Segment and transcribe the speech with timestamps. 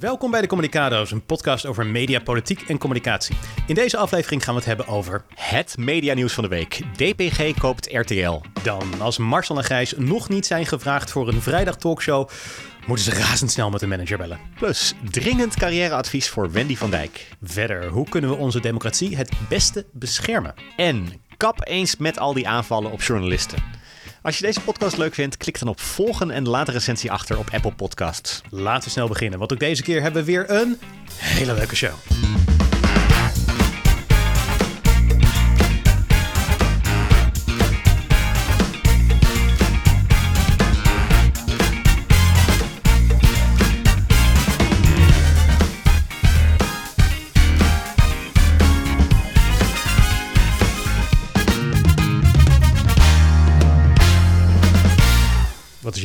[0.00, 3.36] Welkom bij de Communicado's, een podcast over media, politiek en communicatie.
[3.66, 5.24] In deze aflevering gaan we het hebben over...
[5.34, 6.82] Het medianieuws van de week.
[6.96, 8.40] DPG koopt RTL.
[8.62, 12.28] Dan, als Marcel en Gijs nog niet zijn gevraagd voor een vrijdag talkshow...
[12.86, 14.40] moeten ze razendsnel met de manager bellen.
[14.58, 17.28] Plus dringend carrièreadvies voor Wendy van Dijk.
[17.42, 20.54] Verder, hoe kunnen we onze democratie het beste beschermen?
[20.76, 23.85] En kap eens met al die aanvallen op journalisten.
[24.26, 27.38] Als je deze podcast leuk vindt, klik dan op volgen en laat een recensie achter
[27.38, 28.40] op Apple Podcasts.
[28.50, 30.78] Laten we snel beginnen, want ook deze keer hebben we weer een
[31.18, 31.94] hele leuke show.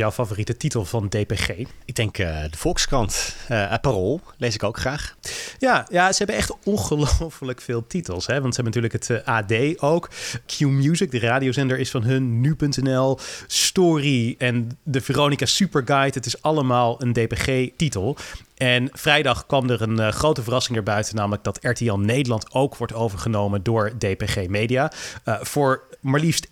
[0.01, 1.49] Jouw favoriete titel van DPG?
[1.85, 5.15] Ik denk uh, de Volkskrant, uh, Parool, lees ik ook graag.
[5.59, 8.27] Ja, ja, ze hebben echt ongelooflijk veel titels.
[8.27, 8.41] Hè?
[8.41, 10.09] Want ze hebben natuurlijk het uh, AD ook.
[10.45, 12.41] Q-Music, de radiozender, is van hun.
[12.41, 16.17] Nu.nl, Story en de Veronica Superguide.
[16.17, 18.17] Het is allemaal een DPG-titel.
[18.61, 22.93] En vrijdag kwam er een uh, grote verrassing erbuiten, namelijk dat RTL Nederland ook wordt
[22.93, 24.91] overgenomen door DPG Media.
[25.25, 26.51] Uh, voor maar liefst 1,1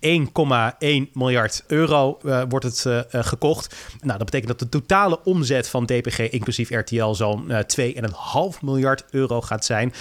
[1.12, 3.74] miljard euro uh, wordt het gekocht.
[4.00, 9.40] Nou, dat betekent dat de totale omzet van DPG, inclusief RTL, zo'n 2,5 miljard euro
[9.40, 9.92] gaat zijn.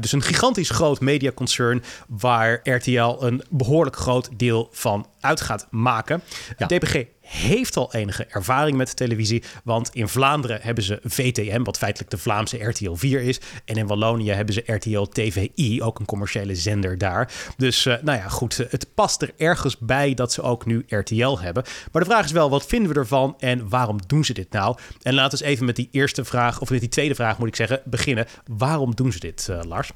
[0.00, 6.22] dus een gigantisch groot mediaconcern waar RTL een behoorlijk groot deel van uit gaat maken.
[6.58, 6.66] Ja.
[6.66, 9.42] DPG heeft al enige ervaring met televisie.
[9.64, 13.40] Want in Vlaanderen hebben ze VTM, wat feitelijk de Vlaamse RTL 4 is.
[13.64, 17.32] En in Wallonië hebben ze RTL TVI, ook een commerciële zender daar.
[17.56, 21.38] Dus uh, nou ja, goed, het past er ergens bij dat ze ook nu RTL
[21.38, 21.64] hebben.
[21.92, 24.76] Maar de vraag is wel, wat vinden we ervan en waarom doen ze dit nou?
[25.02, 27.48] En laten we eens even met die eerste vraag, of met die tweede vraag moet
[27.48, 28.26] ik zeggen, beginnen.
[28.46, 29.90] Waarom doen ze dit, uh, Lars?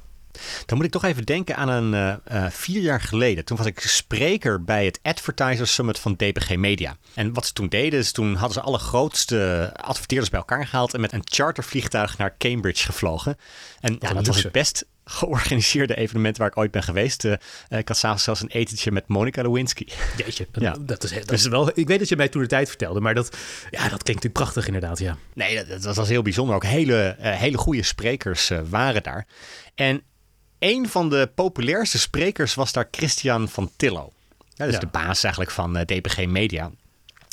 [0.65, 3.45] Dan moet ik toch even denken aan een uh, uh, vier jaar geleden.
[3.45, 6.97] Toen was ik spreker bij het Advertiser Summit van DPG Media.
[7.13, 10.93] En wat ze toen deden, is toen hadden ze alle grootste adverteerders bij elkaar gehaald
[10.93, 13.37] en met een chartervliegtuig naar Cambridge gevlogen.
[13.79, 17.23] En ja, dat was het best georganiseerde evenement waar ik ooit ben geweest.
[17.23, 17.33] Uh,
[17.69, 19.87] ik had s'avonds zelfs een etentje met Monica Lewinsky.
[20.17, 20.75] Jeetje, ja.
[20.79, 21.71] dat, is, dat dus, is wel...
[21.73, 23.37] Ik weet dat je mij toen de tijd vertelde, maar dat,
[23.69, 25.17] ja, dat klinkt natuurlijk prachtig inderdaad, ja.
[25.33, 26.55] Nee, dat, dat was heel bijzonder.
[26.55, 29.27] Ook hele, uh, hele goede sprekers uh, waren daar.
[29.75, 30.03] En
[30.63, 34.11] een van de populairste sprekers was daar Christian van Tillo.
[34.55, 34.79] Dat is ja.
[34.79, 36.71] de baas eigenlijk van uh, DPG Media.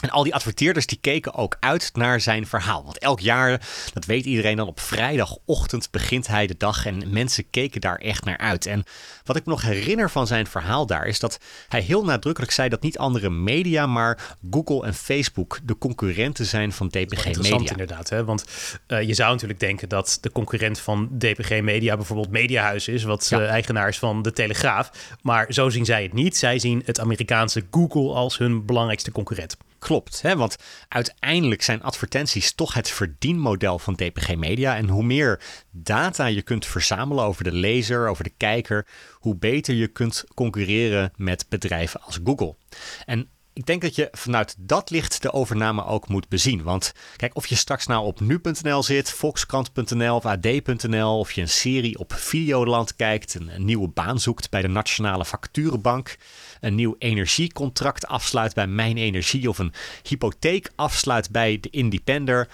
[0.00, 2.84] En al die adverteerders die keken ook uit naar zijn verhaal.
[2.84, 7.50] Want elk jaar, dat weet iedereen dan, op vrijdagochtend begint hij de dag en mensen
[7.50, 8.66] keken daar echt naar uit.
[8.66, 8.84] En
[9.24, 12.68] wat ik me nog herinner van zijn verhaal daar is dat hij heel nadrukkelijk zei
[12.68, 17.24] dat niet andere media, maar Google en Facebook de concurrenten zijn van DPG Media.
[17.24, 18.24] Interessant inderdaad, hè?
[18.24, 18.44] want
[18.88, 23.26] uh, je zou natuurlijk denken dat de concurrent van DPG Media bijvoorbeeld Mediahuis is, wat
[23.28, 23.40] ja.
[23.40, 24.90] uh, eigenaar is van de Telegraaf.
[25.22, 26.36] Maar zo zien zij het niet.
[26.36, 29.56] Zij zien het Amerikaanse Google als hun belangrijkste concurrent.
[29.80, 30.36] Klopt, hè?
[30.36, 30.56] want
[30.88, 34.76] uiteindelijk zijn advertenties toch het verdienmodel van DPG Media.
[34.76, 39.74] En hoe meer data je kunt verzamelen over de lezer, over de kijker, hoe beter
[39.74, 42.56] je kunt concurreren met bedrijven als Google.
[43.04, 46.62] En ik denk dat je vanuit dat licht de overname ook moet bezien.
[46.62, 51.48] Want kijk, of je straks nou op nu.nl zit, volkskrant.nl of ad.nl, of je een
[51.48, 56.16] serie op Videoland kijkt, een, een nieuwe baan zoekt bij de Nationale Facturenbank,
[56.60, 59.72] een nieuw energiecontract afsluit bij Mijn Energie of een
[60.02, 62.48] hypotheek afsluit bij de Independer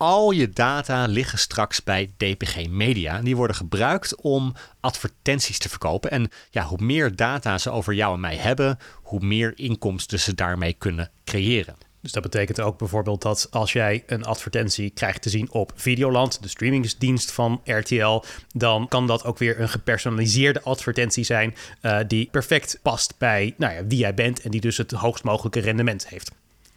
[0.00, 3.20] al je data liggen straks bij DPG Media.
[3.20, 6.10] Die worden gebruikt om advertenties te verkopen.
[6.10, 10.34] En ja, hoe meer data ze over jou en mij hebben, hoe meer inkomsten ze
[10.34, 11.89] daarmee kunnen creëren.
[12.00, 16.42] Dus dat betekent ook bijvoorbeeld dat als jij een advertentie krijgt te zien op Videoland,
[16.42, 18.22] de streamingsdienst van RTL,
[18.54, 23.74] dan kan dat ook weer een gepersonaliseerde advertentie zijn uh, die perfect past bij nou
[23.74, 26.30] ja, wie jij bent en die dus het hoogst mogelijke rendement heeft.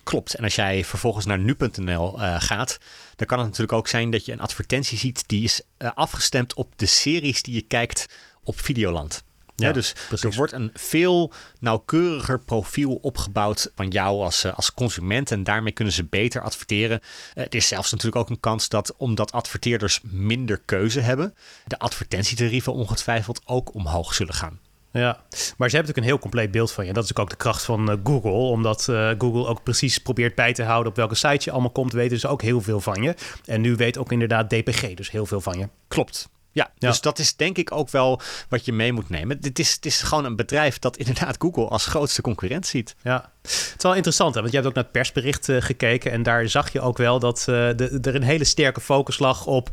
[0.04, 0.34] Klopt.
[0.34, 2.80] En als jij vervolgens naar nu.nl uh, gaat,
[3.16, 6.54] dan kan het natuurlijk ook zijn dat je een advertentie ziet die is uh, afgestemd
[6.54, 8.06] op de series die je kijkt
[8.44, 9.24] op Videoland.
[9.56, 10.30] Ja, ja, dus precies.
[10.30, 15.32] er wordt een veel nauwkeuriger profiel opgebouwd van jou als, uh, als consument.
[15.32, 17.00] En daarmee kunnen ze beter adverteren.
[17.02, 21.36] Uh, het is zelfs natuurlijk ook een kans dat, omdat adverteerders minder keuze hebben,
[21.66, 24.60] de advertentietarieven ongetwijfeld ook omhoog zullen gaan.
[24.94, 25.24] Ja,
[25.58, 26.94] maar ze hebben natuurlijk een heel compleet beeld van je.
[26.94, 28.32] Dat is ook de kracht van uh, Google.
[28.32, 31.94] Omdat uh, Google ook precies probeert bij te houden op welke site je allemaal komt,
[31.94, 33.16] weten ze ook heel veel van je.
[33.46, 35.68] En nu weet ook inderdaad DPG dus heel veel van je.
[35.88, 36.30] Klopt.
[36.54, 39.38] Ja, dus dat is denk ik ook wel wat je mee moet nemen.
[39.42, 42.96] Het is, het is gewoon een bedrijf dat inderdaad Google als grootste concurrent ziet.
[43.02, 44.40] Ja, het is wel interessant, hè?
[44.40, 47.20] want je hebt ook naar het persbericht uh, gekeken en daar zag je ook wel
[47.20, 49.70] dat uh, de, er een hele sterke focus lag op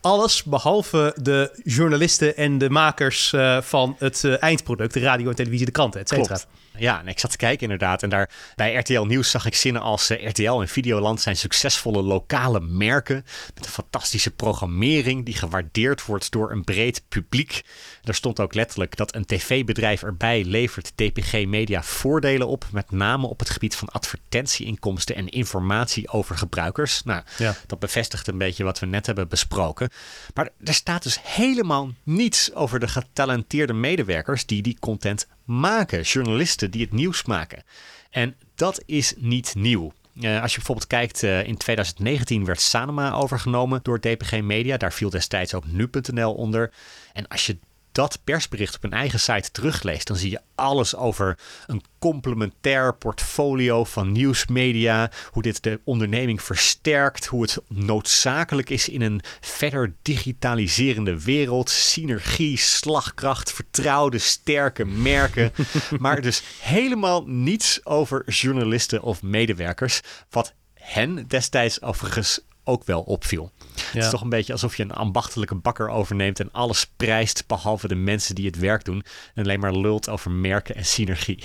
[0.00, 5.66] alles behalve de journalisten en de makers uh, van het eindproduct, de radio en televisie,
[5.66, 6.40] de kranten, et cetera.
[6.78, 8.02] Ja, en ik zat te kijken inderdaad.
[8.02, 12.02] En daar bij RTL Nieuws zag ik zinnen als uh, RTL en Videoland zijn succesvolle
[12.02, 13.24] lokale merken.
[13.54, 17.62] Met een fantastische programmering die gewaardeerd wordt door een breed publiek.
[18.04, 22.66] Er stond ook letterlijk dat een tv-bedrijf erbij levert DPG Media voordelen op.
[22.72, 27.02] Met name op het gebied van advertentieinkomsten en informatie over gebruikers.
[27.04, 27.54] Nou, ja.
[27.66, 29.90] dat bevestigt een beetje wat we net hebben besproken.
[30.34, 35.26] Maar er staat dus helemaal niets over de getalenteerde medewerkers die die content
[35.60, 36.00] maken.
[36.02, 37.64] Journalisten die het nieuws maken.
[38.10, 39.92] En dat is niet nieuw.
[40.14, 44.76] Uh, als je bijvoorbeeld kijkt, uh, in 2019 werd Sanoma overgenomen door DPG Media.
[44.76, 46.72] Daar viel destijds ook nu.nl onder.
[47.12, 47.58] En als je
[47.92, 53.84] dat persbericht op hun eigen site terugleest, dan zie je alles over een complementair portfolio
[53.84, 55.10] van nieuwsmedia.
[55.30, 57.26] Hoe dit de onderneming versterkt.
[57.26, 61.70] Hoe het noodzakelijk is in een verder digitaliserende wereld.
[61.70, 65.52] Synergie, slagkracht, vertrouwde, sterke merken.
[65.98, 70.00] maar dus helemaal niets over journalisten of medewerkers.
[70.30, 73.52] Wat hen destijds overigens ook wel opviel.
[73.92, 77.88] Het is toch een beetje alsof je een ambachtelijke bakker overneemt en alles prijst behalve
[77.88, 79.04] de mensen die het werk doen.
[79.34, 81.44] En alleen maar lult over merken en synergie.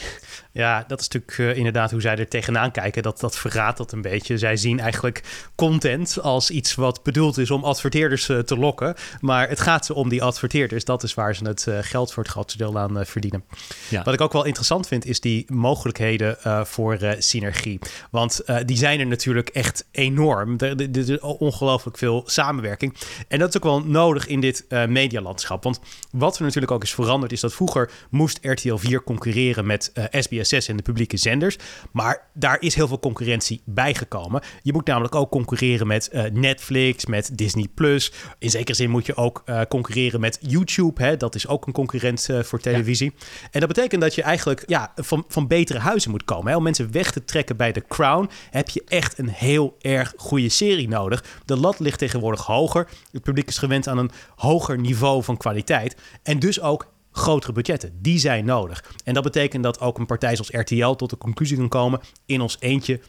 [0.51, 3.03] Ja, dat is natuurlijk uh, inderdaad hoe zij er tegenaan kijken.
[3.03, 4.37] Dat, dat verraadt dat een beetje.
[4.37, 8.95] Zij zien eigenlijk content als iets wat bedoeld is om adverteerders uh, te lokken.
[9.19, 10.85] Maar het gaat ze om die adverteerders.
[10.85, 13.43] Dat is waar ze het uh, geld voor het grootste deel aan verdienen.
[13.89, 14.03] Ja.
[14.03, 16.37] Wat ik ook wel interessant vind, is die mogelijkheden
[16.67, 17.79] voor synergie.
[18.11, 20.57] Want die zijn er natuurlijk echt enorm.
[20.57, 22.93] Er is ongelooflijk veel samenwerking.
[23.27, 25.63] En dat is ook wel nodig in dit medialandschap.
[25.63, 25.79] Want
[26.11, 30.37] wat er natuurlijk ook is veranderd, is dat vroeger moest RTL 4 concurreren met SBS
[30.37, 31.57] SBS6 en de publieke zenders.
[31.91, 34.41] Maar daar is heel veel concurrentie bijgekomen.
[34.61, 38.11] Je moet namelijk ook concurreren met uh, Netflix, met Disney Plus.
[38.39, 41.03] In zekere zin moet je ook uh, concurreren met YouTube.
[41.03, 41.17] Hè?
[41.17, 43.13] Dat is ook een concurrent uh, voor televisie.
[43.15, 43.25] Ja.
[43.51, 46.51] En dat betekent dat je eigenlijk ja, van, van betere huizen moet komen.
[46.51, 46.57] Hè?
[46.57, 50.49] Om mensen weg te trekken bij The Crown heb je echt een heel erg goede
[50.49, 50.96] serie nodig.
[51.45, 52.87] De lat ligt tegenwoordig hoger.
[53.11, 55.95] Het publiek is gewend aan een hoger niveau van kwaliteit.
[56.23, 57.97] En dus ook grotere budgetten.
[58.01, 58.83] Die zijn nodig.
[59.03, 62.41] En dat betekent dat ook een partij zoals RTL tot de conclusie kan komen: in
[62.41, 62.99] ons eentje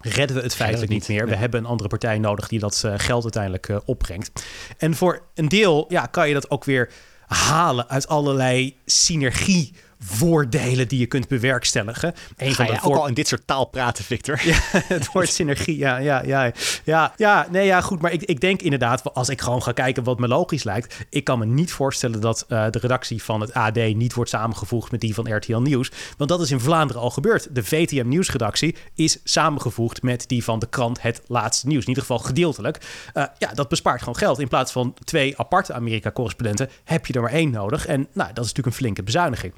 [0.00, 1.26] redden we het feitelijk niet meer.
[1.26, 4.44] We hebben een andere partij nodig die dat uh, geld uiteindelijk uh, opbrengt.
[4.78, 6.90] En voor een deel ja, kan je dat ook weer
[7.26, 12.14] halen uit allerlei synergie voordelen die je kunt bewerkstelligen.
[12.36, 14.40] Een van de ook al in dit soort taal praten, Victor?
[14.52, 16.52] Ja, het woord synergie, ja, ja, ja.
[16.84, 18.00] Ja, ja, nee, ja, goed.
[18.00, 21.06] Maar ik, ik denk inderdaad, als ik gewoon ga kijken wat me logisch lijkt...
[21.10, 24.90] ik kan me niet voorstellen dat uh, de redactie van het AD niet wordt samengevoegd
[24.90, 25.90] met die van RTL Nieuws.
[26.16, 27.54] Want dat is in Vlaanderen al gebeurd.
[27.54, 31.82] De VTM Nieuwsredactie is samengevoegd met die van de krant Het Laatste Nieuws.
[31.82, 32.76] In ieder geval gedeeltelijk.
[33.14, 34.38] Uh, ja, dat bespaart gewoon geld.
[34.38, 37.86] In plaats van twee aparte Amerika-correspondenten heb je er maar één nodig.
[37.86, 39.52] En nou, dat is natuurlijk een flinke bezuiniging.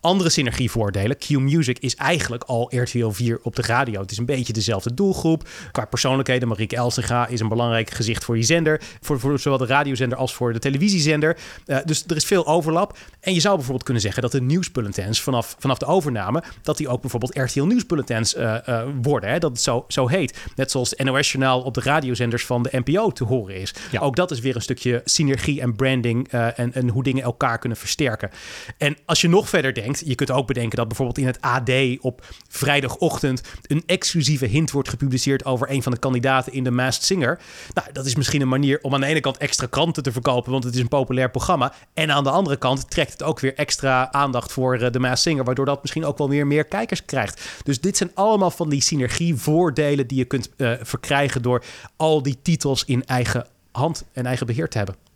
[0.00, 1.18] Andere synergievoordelen.
[1.18, 4.00] Q-Music is eigenlijk al RTL 4 op de radio.
[4.00, 5.48] Het is een beetje dezelfde doelgroep.
[5.72, 8.80] Qua persoonlijkheden, Marieke Elsinga is een belangrijk gezicht voor die zender.
[9.00, 11.36] Voor, voor zowel de radiozender als voor de televisiezender.
[11.66, 12.98] Uh, dus er is veel overlap.
[13.20, 16.42] En je zou bijvoorbeeld kunnen zeggen dat de nieuwsbulletins vanaf, vanaf de overname...
[16.62, 19.30] dat die ook bijvoorbeeld RTL nieuwsbulletins uh, uh, worden.
[19.30, 19.38] Hè?
[19.38, 20.38] Dat het zo, zo heet.
[20.56, 23.74] Net zoals het NOS-journaal op de radiozenders van de NPO te horen is.
[23.90, 24.00] Ja.
[24.00, 26.28] Ook dat is weer een stukje synergie en branding...
[26.28, 28.30] en, en hoe dingen elkaar kunnen versterken.
[28.78, 29.72] En als je nog verder
[30.04, 31.70] je kunt ook bedenken dat bijvoorbeeld in het AD
[32.00, 37.04] op vrijdagochtend een exclusieve hint wordt gepubliceerd over een van de kandidaten in de Masked
[37.04, 37.40] Singer.
[37.74, 40.52] Nou, dat is misschien een manier om aan de ene kant extra kranten te verkopen,
[40.52, 41.72] want het is een populair programma.
[41.94, 45.44] En aan de andere kant trekt het ook weer extra aandacht voor de Masked Singer,
[45.44, 47.60] waardoor dat misschien ook wel weer meer kijkers krijgt.
[47.62, 51.64] Dus dit zijn allemaal van die synergievoordelen die je kunt uh, verkrijgen door
[51.96, 55.07] al die titels in eigen hand en eigen beheer te hebben.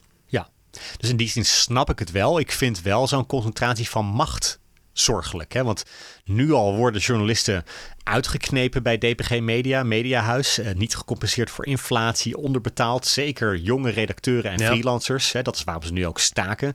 [0.96, 2.38] Dus in die zin snap ik het wel.
[2.38, 4.60] Ik vind wel zo'n concentratie van macht
[4.92, 5.52] zorgelijk.
[5.52, 5.64] Hè?
[5.64, 5.84] Want
[6.24, 7.64] nu al worden journalisten
[8.02, 10.58] uitgeknepen bij DPG Media, Mediahuis.
[10.58, 13.06] Eh, niet gecompenseerd voor inflatie, onderbetaald.
[13.06, 14.66] Zeker jonge redacteuren en ja.
[14.66, 15.32] freelancers.
[15.32, 15.42] Hè?
[15.42, 16.74] Dat is waarom ze nu ook staken.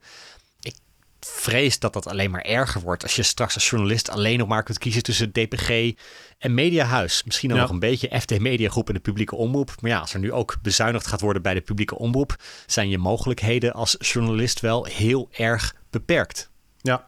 [1.28, 4.48] Ik vrees dat dat alleen maar erger wordt als je straks als journalist alleen nog
[4.48, 5.94] maar kunt kiezen tussen DPG
[6.38, 7.24] en Mediahuis.
[7.26, 7.64] Misschien dan ja.
[7.64, 9.76] nog een beetje FD Mediagroep en de publieke omroep.
[9.82, 12.98] Maar ja, als er nu ook bezuinigd gaat worden bij de publieke omroep, zijn je
[12.98, 16.50] mogelijkheden als journalist wel heel erg beperkt.
[16.82, 17.06] Ja.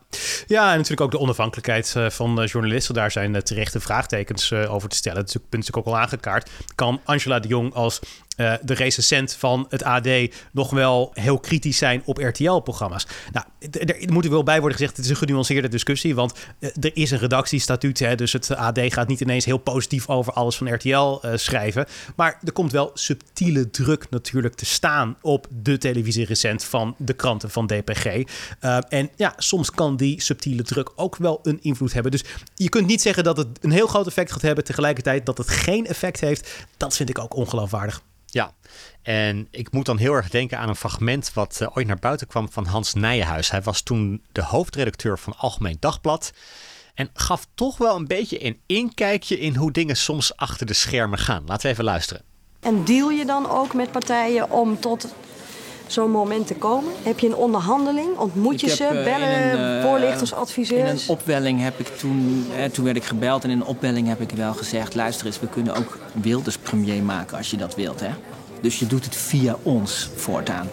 [0.48, 2.94] ja, en natuurlijk ook de onafhankelijkheid uh, van uh, journalisten.
[2.94, 5.26] Daar zijn uh, terechte vraagtekens over te stellen.
[5.26, 6.50] Dat punt is ook al aangekaart.
[6.76, 8.00] Kan Angela de Jong als
[8.40, 10.08] uh, de recensent van het AD
[10.52, 13.08] nog wel heel kritisch zijn op RTL-programma's.
[13.32, 16.70] Nou, er moet er wel bij worden gezegd, het is een genuanceerde discussie, want uh,
[16.80, 20.58] er is een redactiestatuut, hè, dus het AD gaat niet ineens heel positief over alles
[20.58, 20.90] van RTL
[21.26, 21.86] uh, schrijven.
[22.16, 27.50] Maar er komt wel subtiele druk natuurlijk te staan op de televisierecent van de kranten
[27.50, 28.24] van DPG.
[28.90, 32.12] en ja, soms kan die subtiele druk ook wel een invloed hebben.
[32.12, 32.24] Dus
[32.56, 35.50] je kunt niet zeggen dat het een heel groot effect gaat hebben, tegelijkertijd dat het
[35.50, 36.68] geen effect heeft.
[36.78, 38.02] Dat vind ik ook ongeloofwaardig.
[38.32, 38.54] Ja,
[39.02, 42.28] en ik moet dan heel erg denken aan een fragment wat uh, ooit naar buiten
[42.28, 43.52] kwam van Hans Nijenhuis.
[43.52, 46.32] Hij was toen de hoofdredacteur van Algemeen Dagblad.
[46.94, 51.20] En gaf toch wel een beetje een inkijkje in hoe dingen soms achter de schermen
[51.20, 51.44] gaan.
[51.46, 52.24] Laten we even luisteren.
[52.60, 55.16] En deal je dan ook met partijen om tot
[55.92, 56.94] zo'n moment te komen?
[57.04, 58.18] Heb je een onderhandeling?
[58.18, 58.84] Ontmoet je ik ze?
[58.84, 60.80] Heb, uh, bellen, een, uh, voorlichters, adviseurs?
[60.80, 64.08] In een opwelling heb ik toen, eh, toen werd ik gebeld en in een opwelling
[64.08, 67.76] heb ik wel gezegd: luister eens, we kunnen ook Wilders premier maken als je dat
[67.76, 68.00] wilt.
[68.00, 68.10] Hè?
[68.62, 70.70] Dus je doet het via ons voortaan.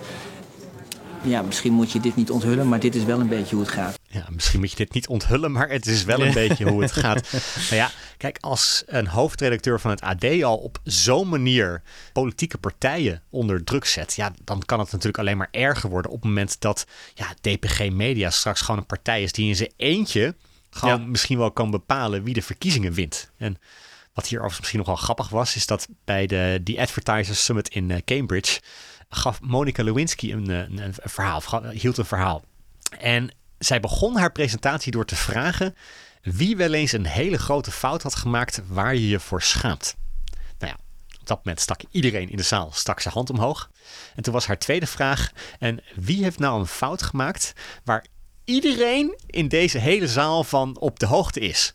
[1.22, 3.74] Ja, misschien moet je dit niet onthullen, maar dit is wel een beetje hoe het
[3.74, 3.98] gaat.
[4.06, 6.92] Ja, misschien moet je dit niet onthullen, maar het is wel een beetje hoe het
[6.92, 7.32] gaat.
[7.70, 11.82] Nou ja, kijk, als een hoofdredacteur van het AD al op zo'n manier
[12.12, 16.16] politieke partijen onder druk zet, ja, dan kan het natuurlijk alleen maar erger worden op
[16.16, 20.34] het moment dat ja, DPG Media straks gewoon een partij is die in zijn eentje
[20.70, 21.06] gewoon ja.
[21.06, 23.30] misschien wel kan bepalen wie de verkiezingen wint.
[23.36, 23.58] En
[24.14, 27.90] wat hier misschien nog wel grappig was, is dat bij de The Advertisers Summit in
[27.90, 28.60] uh, Cambridge
[29.08, 32.44] gaf Monica Lewinsky een, een, een verhaal, hield een verhaal.
[32.98, 35.74] En zij begon haar presentatie door te vragen
[36.26, 39.96] wie wel eens een hele grote fout had gemaakt waar je je voor schaamt.
[40.58, 40.78] Nou ja,
[41.20, 43.70] op dat moment stak iedereen in de zaal stak zijn hand omhoog.
[44.14, 47.52] En toen was haar tweede vraag: en wie heeft nou een fout gemaakt
[47.84, 48.06] waar
[48.44, 51.74] iedereen in deze hele zaal van op de hoogte is?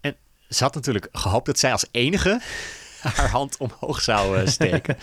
[0.00, 0.16] En
[0.48, 2.40] ze had natuurlijk gehoopt dat zij als enige
[3.16, 4.96] haar hand omhoog zou uh, steken.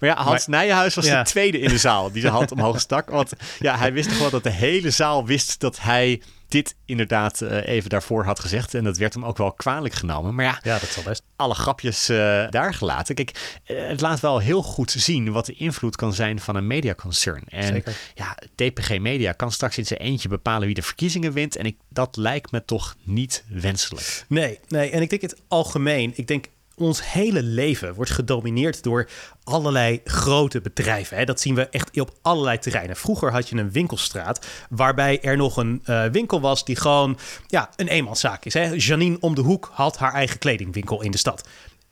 [0.00, 1.22] maar ja, Hans maar, Nijenhuis was ja.
[1.22, 3.10] de tweede in de zaal die zijn hand omhoog stak.
[3.10, 7.40] Want ja, hij wist toch wel dat de hele zaal wist dat hij dit inderdaad
[7.40, 8.74] uh, even daarvoor had gezegd.
[8.74, 10.34] En dat werd hem ook wel kwalijk genomen.
[10.34, 11.22] Maar ja, ja dat zal best.
[11.36, 12.16] alle grapjes uh,
[12.50, 13.14] daar gelaten.
[13.14, 17.42] Kijk, het laat wel heel goed zien wat de invloed kan zijn van een mediaconcern.
[17.48, 17.96] En Zeker.
[18.14, 21.56] ja, DPG Media kan straks in zijn eentje bepalen wie de verkiezingen wint.
[21.56, 24.24] En ik, dat lijkt me toch niet wenselijk.
[24.28, 24.90] Nee, nee.
[24.90, 26.12] En ik denk het algemeen.
[26.14, 26.46] Ik denk
[26.78, 29.08] ons hele leven wordt gedomineerd door
[29.44, 31.16] allerlei grote bedrijven.
[31.16, 31.24] Hè.
[31.24, 32.96] Dat zien we echt op allerlei terreinen.
[32.96, 37.70] Vroeger had je een winkelstraat waarbij er nog een uh, winkel was die gewoon ja,
[37.76, 38.54] een eenmanszaak is.
[38.54, 38.72] Hè.
[38.74, 41.48] Janine om de hoek had haar eigen kledingwinkel in de stad.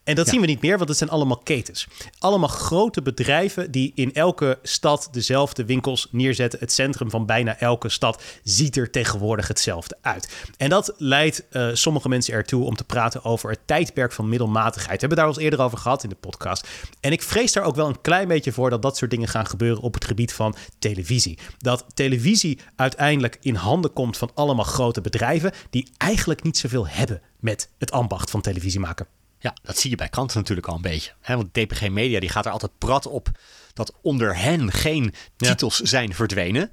[0.06, 0.32] En dat ja.
[0.32, 1.86] zien we niet meer, want het zijn allemaal ketens.
[2.18, 6.58] Allemaal grote bedrijven die in elke stad dezelfde winkels neerzetten.
[6.58, 10.34] Het centrum van bijna elke stad ziet er tegenwoordig hetzelfde uit.
[10.56, 14.92] En dat leidt uh, sommige mensen ertoe om te praten over het tijdperk van middelmatigheid.
[14.92, 16.68] We hebben daar al eens eerder over gehad in de podcast.
[17.00, 19.46] En ik vrees daar ook wel een klein beetje voor dat dat soort dingen gaan
[19.46, 21.38] gebeuren op het gebied van televisie.
[21.58, 27.22] Dat televisie uiteindelijk in handen komt van allemaal grote bedrijven die eigenlijk niet zoveel hebben
[27.40, 29.06] met het ambacht van televisie maken.
[29.46, 31.12] Ja, dat zie je bij kranten natuurlijk al een beetje.
[31.20, 31.36] Hè?
[31.36, 33.30] Want DPG Media die gaat er altijd prat op
[33.72, 35.86] dat onder hen geen titels ja.
[35.86, 36.72] zijn verdwenen.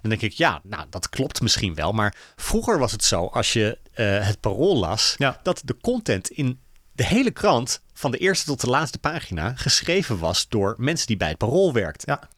[0.00, 1.92] Dan denk ik, ja, nou, dat klopt misschien wel.
[1.92, 5.40] Maar vroeger was het zo, als je uh, het parool las, ja.
[5.42, 6.60] dat de content in
[6.92, 11.16] de hele krant, van de eerste tot de laatste pagina, geschreven was door mensen die
[11.16, 12.18] bij het parool werkten.
[12.20, 12.28] Ja.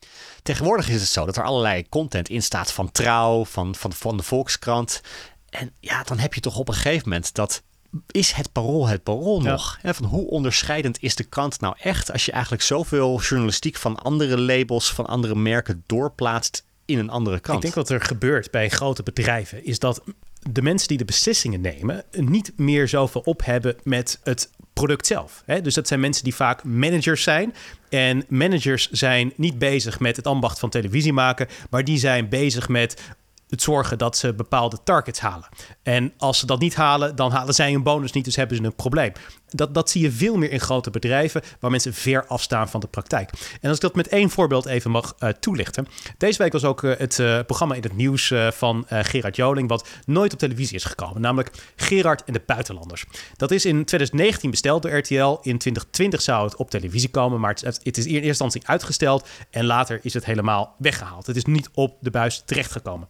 [0.43, 4.17] Tegenwoordig is het zo dat er allerlei content in staat van Trouw, van, van, van
[4.17, 5.01] de Volkskrant.
[5.49, 7.63] En ja, dan heb je toch op een gegeven moment dat
[8.11, 9.51] is het parool het parool Ja.
[9.51, 9.79] nog?
[9.83, 14.41] Van hoe onderscheidend is de krant nou echt als je eigenlijk zoveel journalistiek van andere
[14.41, 17.57] labels, van andere merken doorplaatst in een andere krant?
[17.59, 20.03] Ik denk wat er gebeurt bij grote bedrijven is dat
[20.51, 25.43] de mensen die de beslissingen nemen niet meer zoveel op hebben met het product zelf.
[25.47, 25.61] Hè?
[25.61, 27.55] Dus dat zijn mensen die vaak managers zijn.
[27.89, 32.69] En managers zijn niet bezig met het ambacht van televisie maken, maar die zijn bezig
[32.69, 33.03] met
[33.49, 35.49] het zorgen dat ze bepaalde targets halen.
[35.83, 38.63] En als ze dat niet halen, dan halen zij een bonus niet, dus hebben ze
[38.63, 39.13] een probleem.
[39.49, 42.87] Dat, dat zie je veel meer in grote bedrijven, waar mensen ver afstaan van de
[42.87, 43.31] praktijk.
[43.61, 45.87] En als ik dat met één voorbeeld even mag uh, toelichten.
[46.19, 49.89] Deze week was ook uh, het uh, programma in het nieuws van Gerard Joling, wat
[50.05, 53.05] nooit op televisie is gekomen, namelijk Gerard en de Buitenlanders.
[53.37, 55.39] Dat is in 2019 besteld door RTL.
[55.43, 59.29] In 2020 zou het op televisie komen, maar het, het is in eerste instantie uitgesteld
[59.51, 61.27] en later is het helemaal weggehaald.
[61.27, 63.09] Het is niet op de buis terechtgekomen.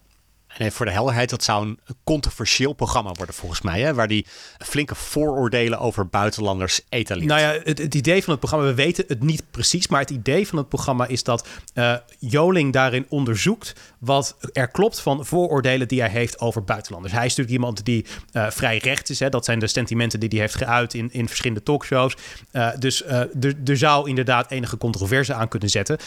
[0.58, 3.80] En voor de helderheid, dat zou een controversieel programma worden volgens mij.
[3.80, 4.26] Hè, waar die
[4.58, 7.28] flinke vooroordelen over buitenlanders etaleert.
[7.28, 9.88] Nou ja, het, het, idee van het programma, we weten het niet precies.
[9.88, 15.00] Maar het idee van het programma is dat uh, Joling daarin onderzoekt wat er klopt
[15.00, 17.14] van vooroordelen die hij heeft over buitenlanders.
[17.14, 19.20] Hij is natuurlijk iemand die uh, vrij recht is.
[19.20, 19.28] Hè.
[19.28, 22.16] Dat zijn de sentimenten die hij heeft geuit in, in verschillende talkshows.
[22.52, 25.98] Uh, dus er zou inderdaad enige controverse aan kunnen zetten.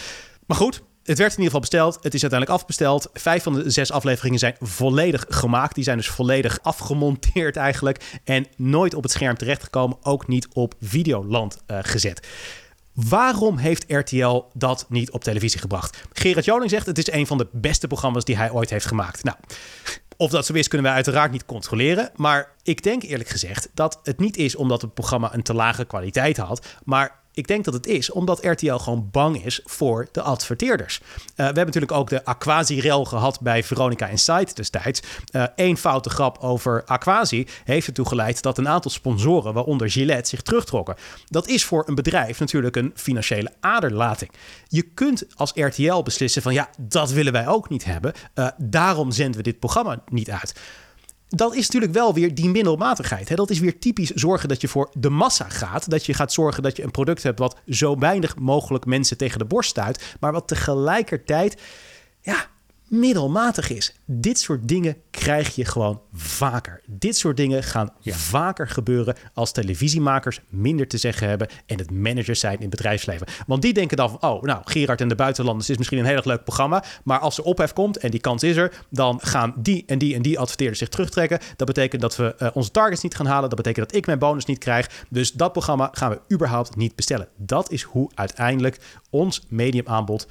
[0.46, 1.94] Maar goed, het werd in ieder geval besteld.
[2.02, 3.10] Het is uiteindelijk afbesteld.
[3.14, 5.76] Vijf van de zes afleveringen zijn volledig gemaakt.
[5.76, 8.20] Die zijn dus volledig afgemonteerd eigenlijk.
[8.24, 9.98] En nooit op het scherm terechtgekomen.
[10.02, 12.28] Ook niet op Videoland uh, gezet.
[12.94, 16.04] Waarom heeft RTL dat niet op televisie gebracht?
[16.14, 19.24] Gerard Joling zegt het is een van de beste programma's die hij ooit heeft gemaakt.
[19.24, 19.38] Nou,
[20.18, 22.10] of dat zo is, kunnen wij uiteraard niet controleren.
[22.16, 25.86] Maar ik denk eerlijk gezegd dat het niet is omdat het programma een te lage
[25.86, 26.68] kwaliteit had.
[26.84, 31.00] Maar ik denk dat het is omdat RTL gewoon bang is voor de adverteerders.
[31.00, 31.06] Uh,
[31.36, 35.02] we hebben natuurlijk ook de Aquasi-rel gehad bij Veronica Insight destijds.
[35.56, 40.30] Eén uh, foute grap over Aquasi heeft ertoe geleid dat een aantal sponsoren, waaronder Gillette,
[40.30, 40.96] zich terugtrokken.
[41.28, 44.32] Dat is voor een bedrijf natuurlijk een financiële aderlating.
[44.68, 48.14] Je kunt als RTL beslissen van ja, dat willen wij ook niet hebben.
[48.36, 50.54] Uh, daarom zenden we dit programma niet uit
[51.30, 53.30] dat is natuurlijk wel weer die middelmatigheid.
[53.30, 53.36] Hè?
[53.36, 55.90] Dat is weer typisch zorgen dat je voor de massa gaat.
[55.90, 59.40] Dat je gaat zorgen dat je een product hebt wat zo weinig mogelijk mensen tegen
[59.40, 60.16] de borst stuit.
[60.20, 61.62] Maar wat tegelijkertijd
[62.22, 62.48] ja,
[62.90, 63.96] middelmatig is.
[64.06, 66.82] Dit soort dingen krijg je gewoon vaker.
[66.86, 72.40] Dit soort dingen gaan vaker gebeuren als televisiemakers minder te zeggen hebben en het managers
[72.40, 73.28] zijn in het bedrijfsleven.
[73.48, 76.16] Want die denken dan van, oh, nou, Gerard en de buitenlanders is misschien een heel
[76.16, 79.54] erg leuk programma, maar als er ophef komt en die kans is er, dan gaan
[79.58, 81.40] die en die en die adverteerders zich terugtrekken.
[81.56, 83.50] Dat betekent dat we uh, onze targets niet gaan halen.
[83.50, 85.06] Dat betekent dat ik mijn bonus niet krijg.
[85.10, 87.28] Dus dat programma gaan we überhaupt niet bestellen.
[87.38, 88.80] Dat is hoe uiteindelijk
[89.10, 90.28] ons mediumaanbod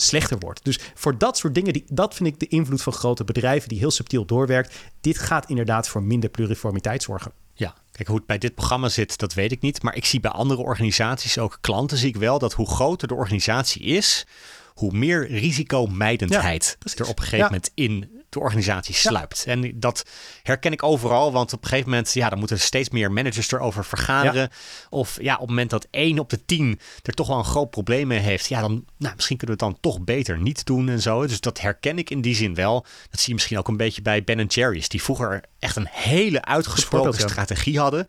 [0.00, 0.64] slechter wordt.
[0.64, 3.78] Dus voor dat soort dingen, die, dat vind ik de invloed van grote bedrijven die
[3.78, 4.76] heel subtiel doorwerkt.
[5.00, 7.32] Dit gaat inderdaad voor minder pluriformiteit zorgen.
[7.54, 9.82] Ja, kijk hoe het bij dit programma zit, dat weet ik niet.
[9.82, 13.14] Maar ik zie bij andere organisaties, ook klanten, zie ik wel dat hoe groter de
[13.14, 14.26] organisatie is,
[14.74, 19.44] hoe meer risicomijdendheid ja, er op een gegeven moment in de organisatie sluipt.
[19.46, 20.04] En dat
[20.42, 23.84] herken ik overal, want op een gegeven moment, ja, dan moeten steeds meer managers erover
[23.84, 24.50] vergaderen.
[24.90, 27.70] Of ja, op het moment dat één op de tien er toch wel een groot
[27.70, 30.88] probleem mee heeft, ja, dan, nou, misschien kunnen we het dan toch beter niet doen
[30.88, 31.26] en zo.
[31.26, 32.86] Dus dat herken ik in die zin wel.
[33.10, 36.44] Dat zie je misschien ook een beetje bij Ben Jerry's, die vroeger echt een hele
[36.44, 38.08] uitgesproken strategie hadden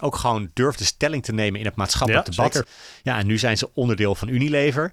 [0.00, 2.52] ook gewoon durfde stelling te nemen in het maatschappelijk ja, debat.
[2.52, 2.68] Zeker.
[3.02, 4.92] Ja, en nu zijn ze onderdeel van Unilever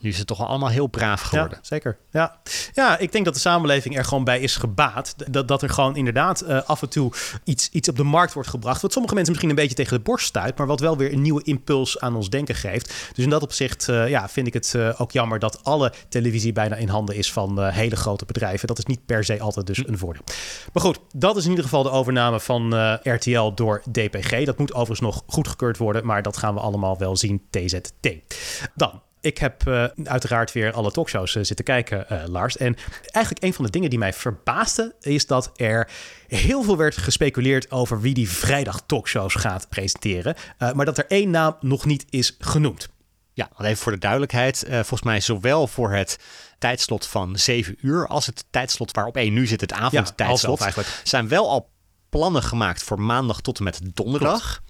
[0.00, 1.58] nu is het toch allemaal heel braaf geworden.
[1.62, 1.98] Ja, zeker.
[2.10, 2.40] Ja.
[2.74, 5.14] ja, ik denk dat de samenleving er gewoon bij is gebaat.
[5.30, 7.12] Dat, dat er gewoon inderdaad uh, af en toe
[7.44, 8.82] iets, iets op de markt wordt gebracht.
[8.82, 10.58] Wat sommige mensen misschien een beetje tegen de borst stuit.
[10.58, 12.86] Maar wat wel weer een nieuwe impuls aan ons denken geeft.
[13.14, 16.52] Dus in dat opzicht uh, ja, vind ik het uh, ook jammer dat alle televisie
[16.52, 18.68] bijna in handen is van hele grote bedrijven.
[18.68, 20.24] Dat is niet per se altijd dus een voordeel.
[20.72, 24.44] Maar goed, dat is in ieder geval de overname van RTL door DPG.
[24.44, 26.06] Dat moet overigens nog goedgekeurd worden.
[26.06, 27.42] Maar dat gaan we allemaal wel zien.
[27.50, 28.08] TZT.
[28.74, 32.56] Dan ik heb uh, uiteraard weer alle talkshows uh, zitten kijken, uh, Lars.
[32.56, 32.76] En
[33.10, 34.94] eigenlijk een van de dingen die mij verbaasde...
[35.00, 35.90] is dat er
[36.26, 40.34] heel veel werd gespeculeerd over wie die vrijdag talkshows gaat presenteren.
[40.74, 42.88] maar dat er één naam nog niet is genoemd.
[43.32, 44.64] Ja, even voor de duidelijkheid.
[44.68, 46.18] volgens mij zowel voor het
[46.58, 48.06] tijdslot van 7 uur...
[48.06, 50.58] als het tijdslot waarop één nu zit, het avondtijdslot...
[50.58, 51.70] Ja, zijn wel al
[52.08, 54.62] plannen gemaakt voor maandag tot en met donderdag...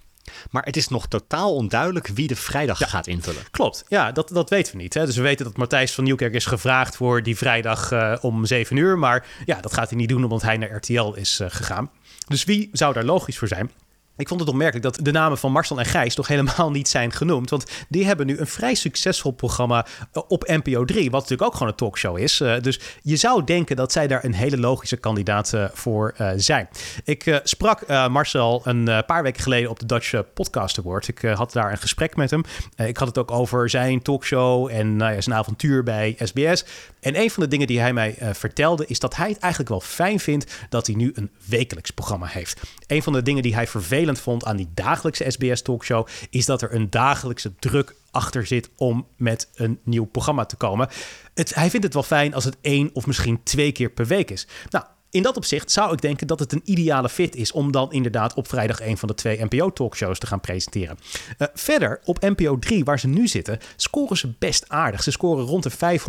[0.51, 3.41] Maar het is nog totaal onduidelijk wie de vrijdag gaat invullen.
[3.51, 4.93] Klopt, ja, dat, dat weten we niet.
[4.93, 5.05] Hè?
[5.05, 8.75] Dus we weten dat Matthijs van Nieuwkerk is gevraagd voor die vrijdag uh, om 7
[8.75, 8.97] uur.
[8.97, 11.91] Maar ja, dat gaat hij niet doen omdat hij naar RTL is uh, gegaan.
[12.27, 13.71] Dus wie zou daar logisch voor zijn?
[14.17, 17.11] Ik vond het opmerkelijk dat de namen van Marcel en Gijs toch helemaal niet zijn
[17.11, 17.49] genoemd.
[17.49, 21.11] Want die hebben nu een vrij succesvol programma eh, op NPO 3.
[21.11, 22.41] Wat natuurlijk ook gewoon een talkshow is.
[22.41, 26.67] Uh, dus je zou denken dat zij daar een hele logische kandidaat uh, voor zijn.
[27.03, 31.07] Ik sprak Marcel een paar weken geleden op de Dutch Podcast Award.
[31.07, 32.43] Ik had daar een gesprek met hem.
[32.75, 36.65] ik had het ook over zijn talkshow en nou zijn avontuur bij SBS.
[36.99, 39.81] En een van de dingen die hij mij vertelde is dat hij het eigenlijk wel
[39.81, 42.61] fijn vindt dat hij nu een wekelijks programma heeft.
[42.87, 46.61] Een van de dingen die hij vervelend vond aan die dagelijkse SBS talkshow, is dat
[46.61, 50.89] er een dagelijkse druk achter zit om met een nieuw programma te komen.
[51.33, 54.31] Het, hij vindt het wel fijn als het één of misschien twee keer per week
[54.31, 54.47] is.
[54.69, 57.91] Nou, in dat opzicht zou ik denken dat het een ideale fit is om dan
[57.91, 60.97] inderdaad op vrijdag een van de twee NPO-talkshows te gaan presenteren.
[61.37, 65.03] Uh, verder, op NPO 3, waar ze nu zitten, scoren ze best aardig.
[65.03, 65.99] Ze scoren rond de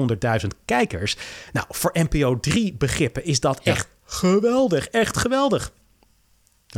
[0.40, 1.16] 500.000 kijkers.
[1.52, 4.88] Nou, voor NPO 3 begrippen is dat echt geweldig.
[4.88, 5.72] Echt geweldig.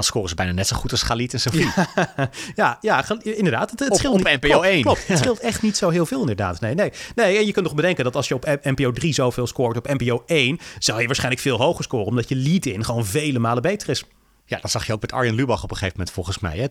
[0.00, 1.68] Dan scoren ze bijna net zo goed als Galit en Sofie.
[2.54, 3.70] Ja, ja, inderdaad.
[3.70, 4.40] Het, het Op- scheelt op niet.
[4.40, 4.82] NPO klopt, 1.
[4.82, 6.60] Klopt, het scheelt echt niet zo heel veel inderdaad.
[6.60, 6.92] Nee, nee.
[7.14, 9.86] nee, en je kunt nog bedenken dat als je op NPO 3 zoveel scoort, op
[9.98, 13.88] NPO 1 zou je waarschijnlijk veel hoger scoren, omdat je lead-in gewoon vele malen beter
[13.88, 14.04] is.
[14.50, 16.56] Ja, dat zag je ook met Arjen Lubach op een gegeven moment volgens mij.
[16.58, 16.66] Hè?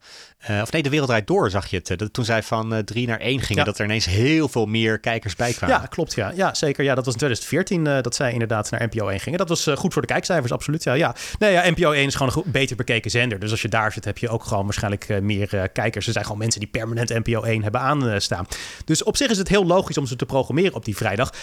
[0.55, 1.89] Eh, of nee, de wereld draait door zag je het.
[1.89, 3.63] eh, Dat toen zij van eh, drie naar één gingen, Ja.
[3.63, 5.75] dat er ineens heel veel meer kijkers bij kwamen.
[5.81, 6.13] Ja, klopt.
[6.13, 6.83] Ja, ja zeker.
[6.83, 9.37] Ja, dat was in 2014 eh, dat zij inderdaad naar NPO 1 gingen.
[9.39, 10.83] Dat was goed voor de kijkcijfers, absoluut.
[10.83, 11.15] Ja, ja.
[11.39, 13.39] Nee, ja, NPO 1 is gewoon een beter bekeken zender.
[13.39, 16.05] Dus als je daar zit, heb je ook gewoon waarschijnlijk meer kijkers.
[16.07, 18.47] Er zijn gewoon mensen die permanent NPO 1 hebben aanstaan.
[18.85, 21.33] Dus op zich is het heel logisch om ze te programmeren op die vrijdag.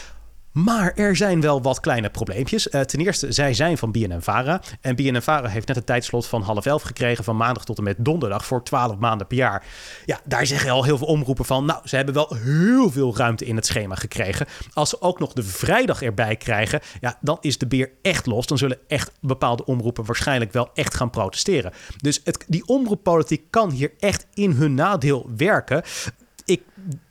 [0.64, 2.68] Maar er zijn wel wat kleine probleempjes.
[2.68, 4.60] Eh, ten eerste, zij zijn van BNN-Vara.
[4.80, 7.24] En BNN-Vara heeft net een tijdslot van half elf gekregen...
[7.24, 9.64] van maandag tot en met donderdag voor 12 maanden per jaar.
[10.04, 11.64] Ja, daar zeggen al heel veel omroepen van...
[11.64, 14.46] nou, ze hebben wel heel veel ruimte in het schema gekregen.
[14.72, 16.80] Als ze ook nog de vrijdag erbij krijgen...
[17.00, 18.46] ja, dan is de beer echt los.
[18.46, 21.72] Dan zullen echt bepaalde omroepen waarschijnlijk wel echt gaan protesteren.
[21.96, 25.82] Dus het, die omroeppolitiek kan hier echt in hun nadeel werken
[26.46, 26.62] ik,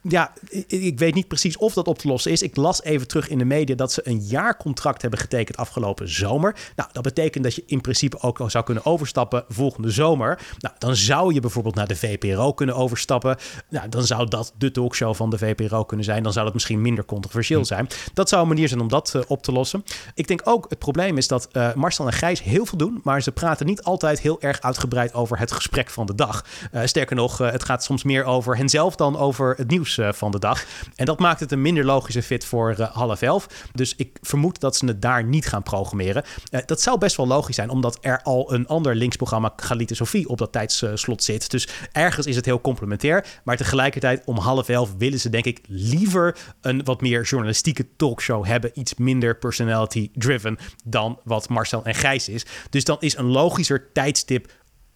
[0.07, 0.33] ja,
[0.67, 2.41] ik, weet niet precies of dat op te lossen is.
[2.41, 6.55] Ik las even terug in de media dat ze een jaarcontract hebben getekend afgelopen zomer.
[6.75, 10.39] Nou, dat betekent dat je in principe ook al zou kunnen overstappen volgende zomer.
[10.59, 13.37] Nou, dan zou je bijvoorbeeld naar de VPRO kunnen overstappen.
[13.69, 16.23] Nou, dan zou dat de talkshow van de VPRO kunnen zijn.
[16.23, 17.87] Dan zou dat misschien minder controversieel zijn.
[18.13, 19.83] Dat zou een manier zijn om dat eh, op te lossen.
[20.13, 23.21] Ik denk ook het probleem is dat eh, Marcel en Gijs heel veel doen, maar
[23.21, 26.45] ze praten niet altijd heel erg uitgebreid over het gesprek van de dag.
[26.71, 30.31] Eh, sterker nog, het gaat soms meer over henzelf dan over het nieuws eh, van
[30.31, 30.65] de dag.
[30.95, 33.47] En dat maakt het een minder logische fit voor eh, half elf.
[33.73, 36.23] Dus ik vermoed dat ze het daar niet gaan programmeren.
[36.49, 40.29] Eh, dat zou best wel logisch zijn, omdat er al een ander linksprogramma, Galite Sophie,
[40.29, 41.51] op dat tijdslot zit.
[41.51, 43.25] Dus ergens is het heel complementair.
[43.43, 48.45] Maar tegelijkertijd om half elf willen ze denk ik liever een wat meer journalistieke talkshow
[48.45, 48.71] hebben.
[48.73, 52.45] Iets minder personality-driven dan wat Marcel en Gijs is.
[52.69, 54.51] Dus dan is een logischer tijdstip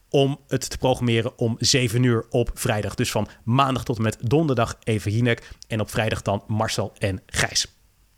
[0.10, 2.96] om het te programmeren om 7 uur op vrijdag.
[2.96, 7.22] Dus van maandag tot en met donderdag Eva Jinek en op vrijdag dan Marcel en
[7.26, 7.78] Gijs.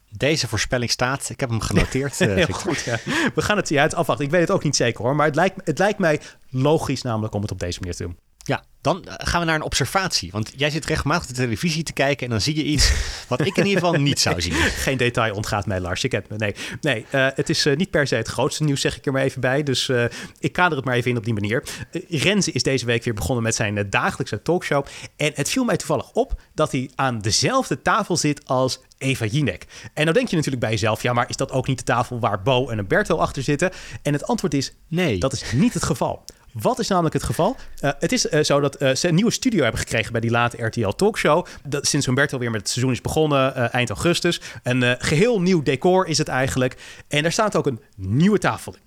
[0.10, 2.22] Deze voorspelling staat, ik heb hem genoteerd.
[2.22, 3.00] eh, Heel goed, ja.
[3.36, 4.26] We gaan het het afwachten.
[4.26, 7.34] Ik weet het ook niet zeker hoor, maar het lijkt, het lijkt mij logisch namelijk
[7.34, 8.18] om het op deze manier te doen.
[8.44, 10.32] Ja, dan eh, gaan we naar een observatie.
[10.32, 12.92] Want jij zit regelmatig de televisie te kijken en dan zie je iets
[13.28, 14.54] wat ik in ieder geval niet zou zien.
[14.86, 16.02] Geen detail ontgaat mij, Lars.
[16.02, 16.36] Je kent me.
[16.36, 19.12] Nee, nee eh, het is eh, niet per se het grootste nieuws, zeg ik er
[19.12, 19.64] maar even bij.
[19.64, 19.92] Dus
[20.40, 21.64] ik kader het maar even in op die manier.
[22.10, 24.86] Renze is deze week weer begonnen met zijn dagelijkse talkshow.
[25.16, 29.66] En het viel mij toevallig op dat hij aan dezelfde tafel zit als Eva Jinek.
[29.94, 32.20] En dan denk je natuurlijk bij jezelf, ja, maar is dat ook niet de tafel
[32.20, 33.72] waar Bo en Umberto achter zitten?
[34.02, 35.18] En het antwoord is, Nee.
[35.18, 36.24] dat is niet het geval.
[36.54, 37.56] Wat is namelijk het geval?
[37.80, 40.32] Eh, het is eh, zo dat eh, ze een nieuwe studio hebben gekregen bij die
[40.32, 41.46] late RTL Talkshow.
[41.68, 44.42] Dat, sinds Humberto weer met het seizoen is begonnen, eind augustus.
[44.64, 47.04] Een eh, geheel nieuw decor is het eigenlijk.
[47.08, 48.80] En daar staat ook een nieuwe tafel in.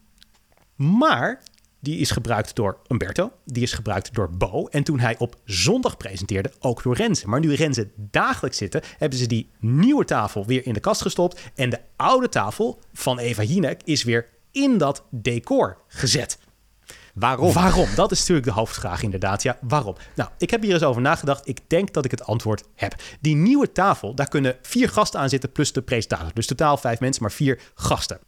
[0.96, 1.42] Maar
[1.80, 4.66] die is gebruikt door Umberto, die is gebruikt door Bo.
[4.66, 7.28] En toen hij op zondag presenteerde, ook door Renze.
[7.28, 11.40] Maar nu Renze dagelijks zitten, hebben ze die nieuwe tafel weer in de kast gestopt.
[11.54, 16.38] En de oude tafel van Eva Jinek is weer in dat decor gezet.
[17.14, 17.52] Waarom?
[17.52, 17.88] Waarom?
[17.94, 19.42] Dat is natuurlijk de hoofdvraag inderdaad.
[19.42, 19.96] Ja, waarom?
[20.14, 21.48] Nou, ik heb hier eens over nagedacht.
[21.48, 22.94] Ik denk dat ik het antwoord heb.
[23.20, 26.34] Die nieuwe tafel, daar kunnen vier gasten aan zitten plus de presentator.
[26.34, 28.18] Dus totaal vijf mensen, maar vier gasten.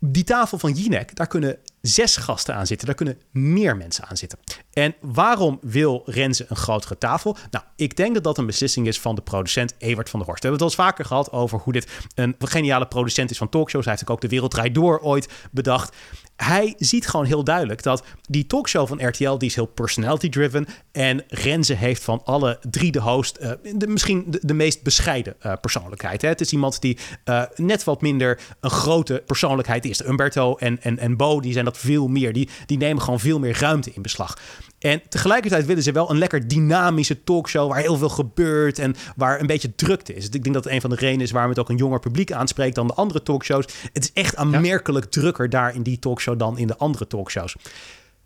[0.00, 2.86] Die tafel van Jinek, daar kunnen zes gasten aan zitten.
[2.86, 4.38] Daar kunnen meer mensen aan zitten.
[4.72, 7.36] En waarom wil Renze een grotere tafel?
[7.50, 10.42] Nou, ik denk dat dat een beslissing is van de producent Evert van der Horst.
[10.42, 13.48] We hebben het al eens vaker gehad over hoe dit een geniale producent is van
[13.48, 13.84] talkshows.
[13.84, 15.96] Hij heeft ook de Wereld Draait Door ooit bedacht.
[16.36, 20.66] Hij ziet gewoon heel duidelijk dat die talkshow van RTL, die is heel personality-driven.
[20.92, 25.52] En Renze heeft van alle drie de host eh, de, misschien de, meest bescheiden eh,
[25.60, 26.22] persoonlijkheid.
[26.22, 26.28] Hè?
[26.28, 30.04] Het is iemand die eh, net wat minder een grote persoonlijkheid is.
[30.04, 32.32] Umberto en, en, en Bo, die zijn dat veel meer.
[32.32, 34.36] Die, die nemen gewoon veel meer ruimte in beslag.
[34.78, 39.40] En tegelijkertijd willen ze wel een lekker dynamische talkshow waar heel veel gebeurt en waar
[39.40, 40.24] een beetje drukte is.
[40.28, 42.32] Ik denk dat het een van de redenen is waarom het ook een jonger publiek
[42.32, 43.66] aanspreekt dan de andere talkshows.
[43.92, 47.56] Het is echt aanmerkelijk drukker daar in die talkshow dan in de andere talkshows.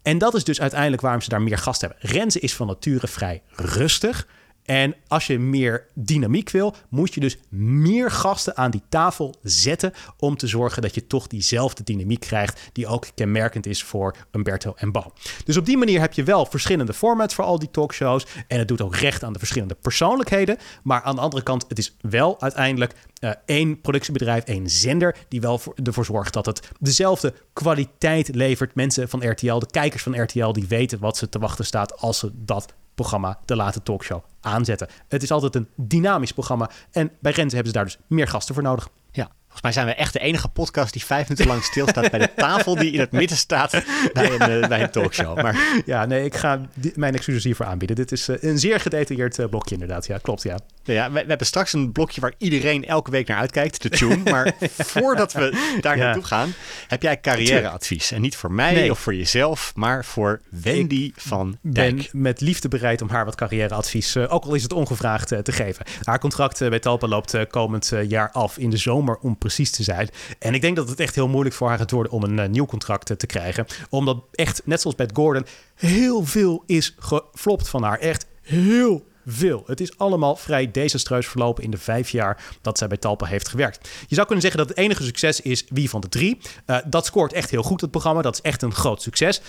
[0.03, 2.11] En dat is dus uiteindelijk waarom ze daar meer gasten hebben.
[2.11, 4.27] Renze is van nature vrij rustig.
[4.65, 9.93] En als je meer dynamiek wil, moet je dus meer gasten aan die tafel zetten
[10.19, 14.73] om te zorgen dat je toch diezelfde dynamiek krijgt die ook kenmerkend is voor Umberto
[14.77, 15.13] en Bo.
[15.45, 18.69] Dus op die manier heb je wel verschillende formats voor al die talkshows en het
[18.69, 20.57] doet ook recht aan de verschillende persoonlijkheden.
[20.83, 25.41] Maar aan de andere kant, het is wel uiteindelijk uh, één productiebedrijf, één zender die
[25.41, 28.75] wel voor, ervoor zorgt dat het dezelfde kwaliteit levert.
[28.75, 32.19] Mensen van RTL, de kijkers van RTL, die weten wat ze te wachten staat als
[32.19, 34.89] ze dat programma, de late talkshow, aanzetten.
[35.09, 36.71] Het is altijd een dynamisch programma.
[36.91, 38.89] En bij Renze hebben ze daar dus meer gasten voor nodig.
[39.11, 42.21] Ja, Volgens mij zijn we echt de enige podcast die vijf minuten lang stilstaat bij
[42.21, 43.71] de tafel die in het midden staat
[44.13, 45.43] bij een, bij een talkshow.
[45.43, 45.83] Maar...
[45.87, 46.61] Ja, nee, ik ga
[46.95, 47.97] mijn excuses hiervoor aanbieden.
[47.97, 50.07] Dit is uh, een zeer gedetailleerd uh, blokje inderdaad.
[50.07, 50.59] Ja, klopt, ja.
[50.85, 54.17] Ja, we, we, hebben straks een blokje waar iedereen elke week naar uitkijkt, de tune.
[54.31, 56.05] Maar voordat we daar ja.
[56.05, 56.55] naartoe gaan,
[56.89, 58.11] heb jij carrièreadvies.
[58.11, 58.91] En niet voor mij nee.
[58.91, 61.97] of voor jezelf, maar voor Wendy ik van Dijk.
[61.97, 65.87] ben met liefde bereid om haar wat carrièreadvies, ook al is het ongevraagd, te geven.
[66.03, 70.09] Haar contract bij Talpa loopt komend jaar af in de zomer om precies te zijn.
[70.39, 72.47] En ik denk dat het echt heel moeilijk voor haar gaat worden om een uh,
[72.47, 73.67] nieuw contract uh, te krijgen.
[73.89, 77.99] Omdat echt, net zoals bij Gordon, heel veel is geflopt van haar.
[77.99, 79.63] Echt heel veel.
[79.67, 83.49] Het is allemaal vrij desastreus verlopen in de vijf jaar dat zij bij Talpa heeft
[83.49, 83.89] gewerkt.
[84.07, 86.39] Je zou kunnen zeggen dat het enige succes is Wie van de Drie.
[86.67, 88.23] Uh, dat scoort echt heel goed, het programma.
[88.23, 89.41] Dat is echt een groot succes.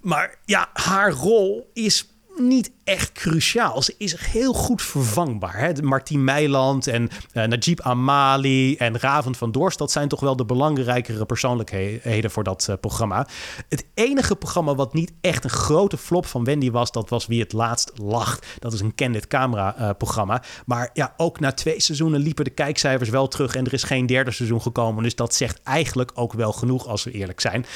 [0.00, 2.08] Maar ja, haar rol is
[2.46, 3.82] niet echt cruciaal.
[3.82, 5.58] Ze is heel goed vervangbaar.
[5.58, 5.82] Hè?
[5.82, 9.78] Martien Meiland en uh, Najib Amali en Raven van Dorst...
[9.78, 13.26] dat zijn toch wel de belangrijkere persoonlijkheden voor dat uh, programma.
[13.68, 16.92] Het enige programma wat niet echt een grote flop van Wendy was...
[16.92, 18.46] dat was Wie het laatst lacht.
[18.58, 20.42] Dat is een Candid Camera uh, programma.
[20.66, 23.54] Maar ja, ook na twee seizoenen liepen de kijkcijfers wel terug...
[23.54, 25.02] en er is geen derde seizoen gekomen.
[25.02, 27.66] Dus dat zegt eigenlijk ook wel genoeg als we eerlijk zijn.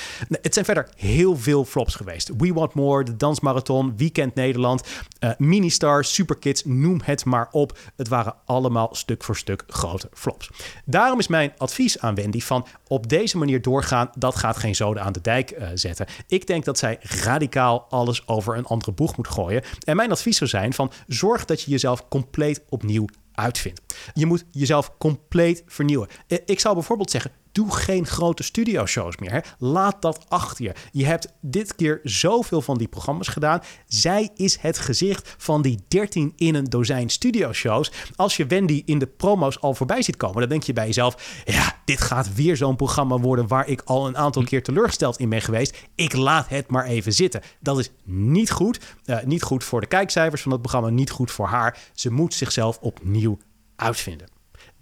[0.42, 2.30] Het zijn verder heel veel flops geweest.
[2.36, 4.53] We Want More, de Dansmarathon, Weekend Nederland...
[4.54, 7.78] Uh, Ministar, Superkids, noem het maar op.
[7.96, 10.50] Het waren allemaal stuk voor stuk grote flops.
[10.84, 15.02] Daarom is mijn advies aan Wendy van op deze manier doorgaan, dat gaat geen zoden
[15.02, 16.06] aan de dijk uh, zetten.
[16.26, 19.62] Ik denk dat zij radicaal alles over een andere boeg moet gooien.
[19.84, 23.80] En mijn advies zou zijn van zorg dat je jezelf compleet opnieuw uitvindt.
[24.14, 26.08] Je moet jezelf compleet vernieuwen.
[26.44, 29.30] Ik zou bijvoorbeeld zeggen, Doe geen grote studioshows meer.
[29.30, 29.38] Hè.
[29.58, 30.72] Laat dat achter je.
[30.92, 33.62] Je hebt dit keer zoveel van die programma's gedaan.
[33.86, 37.92] Zij is het gezicht van die 13 in een dozijn studioshows.
[38.16, 41.42] Als je Wendy in de promo's al voorbij ziet komen, dan denk je bij jezelf:
[41.44, 45.28] ja, dit gaat weer zo'n programma worden waar ik al een aantal keer teleurgesteld in
[45.28, 45.76] ben geweest.
[45.94, 47.42] Ik laat het maar even zitten.
[47.60, 48.80] Dat is niet goed.
[49.04, 51.78] Uh, niet goed voor de kijkcijfers van het programma, niet goed voor haar.
[51.92, 53.38] Ze moet zichzelf opnieuw
[53.76, 54.33] uitvinden.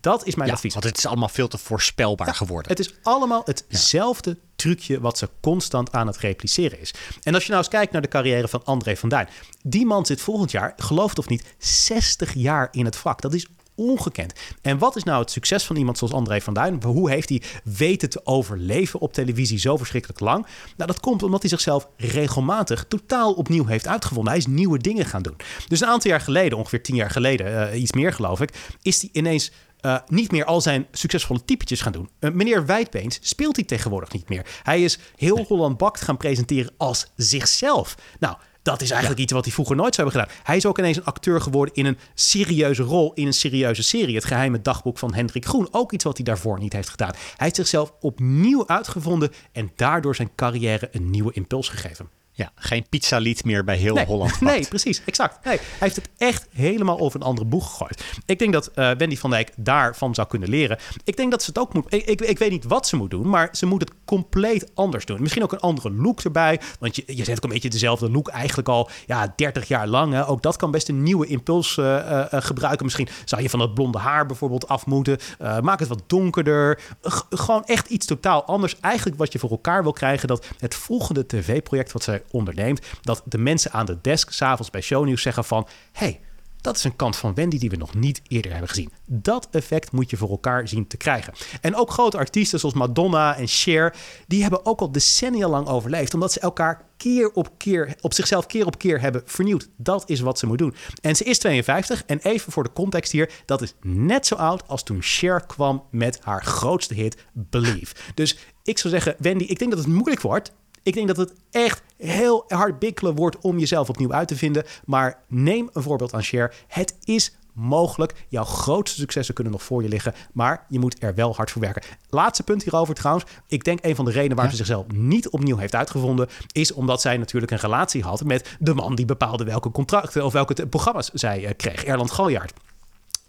[0.03, 0.73] Dat is mijn ja, advies.
[0.73, 2.71] Want het is allemaal veel te voorspelbaar ja, geworden.
[2.71, 4.37] Het is allemaal hetzelfde ja.
[4.57, 6.95] trucje wat ze constant aan het repliceren is.
[7.23, 9.29] En als je nou eens kijkt naar de carrière van André van Duin.
[9.63, 13.21] Die man zit volgend jaar, geloof het of niet, 60 jaar in het vak.
[13.21, 14.33] Dat is ongekend.
[14.63, 16.83] En wat is nou het succes van iemand zoals André van Duin?
[16.83, 20.47] Hoe heeft hij weten te overleven op televisie zo verschrikkelijk lang?
[20.77, 24.33] Nou, dat komt omdat hij zichzelf regelmatig totaal opnieuw heeft uitgevonden.
[24.33, 25.37] Hij is nieuwe dingen gaan doen.
[25.69, 29.01] Dus een aantal jaar geleden, ongeveer tien jaar geleden, uh, iets meer geloof ik, is
[29.01, 32.09] hij ineens uh, niet meer al zijn succesvolle typetjes gaan doen.
[32.21, 34.47] Uh, meneer Wijdbeens speelt hij tegenwoordig niet meer.
[34.63, 37.95] Hij is heel Holland Bakt gaan presenteren als zichzelf.
[38.19, 39.25] Nou, dat is eigenlijk ja.
[39.25, 40.45] iets wat hij vroeger nooit zou hebben gedaan.
[40.45, 44.15] Hij is ook ineens een acteur geworden in een serieuze rol, in een serieuze serie.
[44.15, 45.69] Het geheime dagboek van Hendrik Groen.
[45.71, 47.13] Ook iets wat hij daarvoor niet heeft gedaan.
[47.13, 52.22] Hij heeft zichzelf opnieuw uitgevonden en daardoor zijn carrière een nieuwe impuls gegeven.
[52.35, 54.31] Ja, geen pizzalied meer bij heel nee, Holland.
[54.39, 54.41] Pakt.
[54.41, 55.45] Nee, precies, exact.
[55.45, 58.05] Nee, hij heeft het echt helemaal over een andere boeg gegooid.
[58.27, 60.79] Ik denk dat uh, Wendy van Dijk daarvan zou kunnen leren.
[61.05, 61.85] Ik denk dat ze het ook moet.
[61.89, 65.05] Ik, ik, ik, weet niet wat ze moet doen, maar ze moet het compleet anders
[65.05, 65.21] doen.
[65.21, 66.61] Misschien ook een andere look erbij.
[66.81, 70.13] Want je, je zet ook een beetje dezelfde look eigenlijk al ja, 30 jaar lang.
[70.13, 70.29] Hè.
[70.29, 72.85] Ook dat kan best een nieuwe impuls uh, uh, gebruiken.
[72.85, 75.19] Misschien zou je van dat blonde haar bijvoorbeeld af moeten.
[75.63, 76.81] maak het wat donkerder.
[77.03, 78.81] G gewoon echt iets totaal anders.
[78.81, 83.23] Eigenlijk wat je voor elkaar wil krijgen, dat het volgende tv-project wat zij onderneemt, dat
[83.25, 85.69] de mensen aan de desk s'avonds bij shownieuws zeggen van...
[85.93, 86.21] hey,
[86.63, 88.93] dat is een kant van Wendy die we nog niet eerder hebben gezien.
[89.07, 91.33] Dat effect moet je voor elkaar zien te krijgen.
[91.61, 93.95] En ook grote artiesten zoals Madonna en Cher,
[94.27, 98.47] die hebben ook al decennia lang overleefd, omdat ze elkaar keer op keer, op zichzelf
[98.47, 99.69] keer op keer hebben vernieuwd.
[99.77, 100.75] Dat is wat ze moet doen.
[101.01, 104.69] En ze is 52 en even voor de context hier, dat is net zo oud
[104.69, 107.95] als toen Cher kwam met haar grootste hit Believe.
[108.15, 110.53] Dus ik zou zeggen, Wendy, ik denk dat het moeilijk wordt.
[110.83, 114.65] Ik denk dat het echt heel hard bikkelen wordt om jezelf opnieuw uit te vinden.
[114.85, 116.55] Maar neem een voorbeeld aan Cher.
[116.67, 118.15] Het is mogelijk.
[118.29, 120.15] Jouw grootste successen kunnen nog voor je liggen.
[120.33, 121.83] Maar je moet er wel hard voor werken.
[122.09, 123.27] Laatste punt hierover trouwens.
[123.47, 124.51] Ik denk een van de redenen waar ja.
[124.51, 126.29] ze zichzelf niet opnieuw heeft uitgevonden...
[126.53, 130.25] is omdat zij natuurlijk een relatie had met de man die bepaalde welke contracten...
[130.25, 131.85] of welke programma's zij uh, kreeg.
[131.85, 132.53] Erland Galjaard.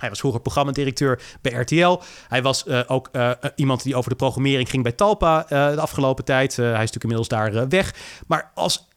[0.04, 2.00] Hij was vroeger programmadirecteur bij RTL.
[2.28, 6.26] Hij was uh, ook uh, iemand die over de programmering ging bij Talpa de afgelopen
[6.26, 6.56] tijd.
[6.56, 7.96] hij is natuurlijk inmiddels daar weg.
[8.28, 8.88] Maar als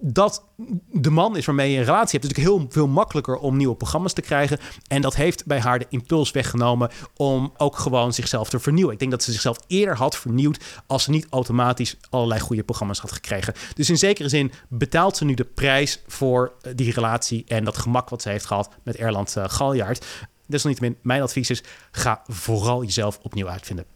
[0.00, 0.44] dat
[0.92, 3.56] de man is waarmee je een relatie hebt, is het natuurlijk heel veel makkelijker om
[3.56, 4.58] nieuwe programma's te krijgen.
[4.88, 8.92] En dat heeft bij haar de impuls weggenomen om ook gewoon zichzelf te vernieuwen.
[8.92, 12.98] Ik denk dat ze zichzelf eerder had vernieuwd als ze niet automatisch allerlei goede programma's
[12.98, 13.54] had gekregen.
[13.74, 18.08] Dus in zekere zin betaalt ze nu de prijs voor die relatie en dat gemak
[18.08, 20.06] wat ze heeft gehad met Erland Galjaard.
[20.46, 23.86] Desalniettemin, mijn advies is: ga vooral jezelf opnieuw uitvinden.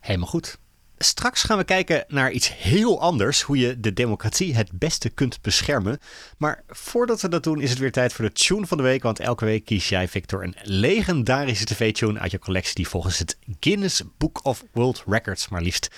[0.00, 0.58] Helemaal goed.
[0.98, 5.42] Straks gaan we kijken naar iets heel anders, hoe je de democratie het beste kunt
[5.42, 5.98] beschermen.
[6.38, 9.02] Maar voordat we dat doen, is het weer tijd voor de tune van de week.
[9.02, 13.38] Want elke week kies jij, Victor, een legendarische tv-tune uit je collectie die volgens het
[13.60, 15.88] Guinness Book of World Records maar liefst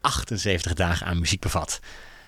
[0.00, 1.80] 78 dagen aan muziek bevat.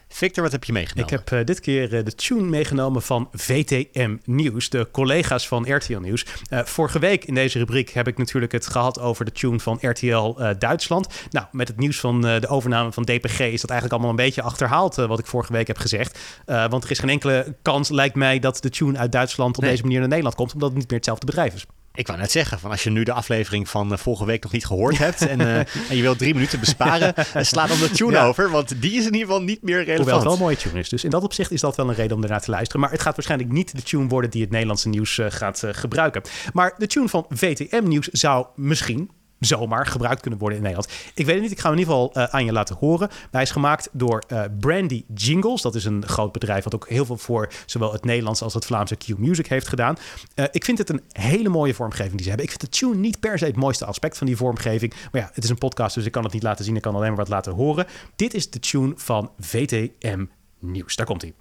[0.09, 1.13] Victor, wat heb je meegenomen?
[1.13, 5.75] Ik heb uh, dit keer uh, de tune meegenomen van VTM Nieuws, de collega's van
[5.75, 6.27] RTL Nieuws.
[6.51, 9.79] Uh, vorige week in deze rubriek heb ik natuurlijk het gehad over de tune van
[9.81, 11.09] RTL Duitsland.
[11.31, 14.43] Nou, met het nieuws van de overname van DPG is dat eigenlijk allemaal een beetje
[14.43, 16.19] achterhaald wat ik vorige week heb gezegd.
[16.45, 19.71] want er is geen enkele kans, lijkt mij, dat de tune uit Duitsland op nee.
[19.71, 21.67] deze manier naar Nederland komt, omdat het niet meer hetzelfde bedrijf is.
[21.99, 24.53] Ik wou net zeggen, van als je nu de aflevering van uh, vorige week nog
[24.53, 25.59] niet gehoord hebt en, uh,
[25.91, 28.27] en je wilt drie minuten besparen, uh, sla dan de tune ja.
[28.27, 29.99] over, want die is in ieder geval niet meer relevant.
[29.99, 30.89] Hoewel het wel een mooie tune is.
[30.89, 32.81] Dus in dat opzicht is dat wel een reden om ernaar te luisteren.
[32.81, 36.23] Maar het gaat waarschijnlijk niet de tune worden die het Nederlandse nieuws gaat gebruiken.
[36.53, 40.93] Maar de tune van VTM Nieuws zou misschien, zomaar gebruikt kunnen worden in Nederland.
[41.15, 43.09] Ik weet het niet, ik ga hem in ieder geval uh, aan je laten horen.
[43.31, 45.63] Hij is gemaakt door uh, Brandy Jingles.
[45.63, 48.65] Dat is een groot bedrijf wat ook heel veel voor zowel het Nederlands als het
[48.65, 49.97] Vlaamse Q-Music heeft gedaan.
[50.35, 52.47] Uh, ik vind het een hele mooie vormgeving die ze hebben.
[52.47, 54.95] Ik vind de tune niet per se het mooiste aspect van die vormgeving.
[55.13, 56.77] Maar ja, het is een podcast, dus ik kan het niet laten zien.
[56.77, 57.87] Ik kan alleen maar wat laten horen.
[58.17, 60.25] Dit is de tune van VTM
[60.59, 60.97] Nieuws.
[60.97, 61.35] Daar komt hij.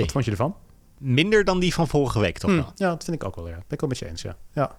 [0.00, 0.56] Wat vond je ervan?
[0.98, 2.50] Minder dan die van vorige week, toch?
[2.50, 3.48] Hmm, ja, dat vind ik ook wel.
[3.48, 3.54] Ja.
[3.54, 4.36] Ben ik wel met je eens, ja.
[4.52, 4.78] Ja,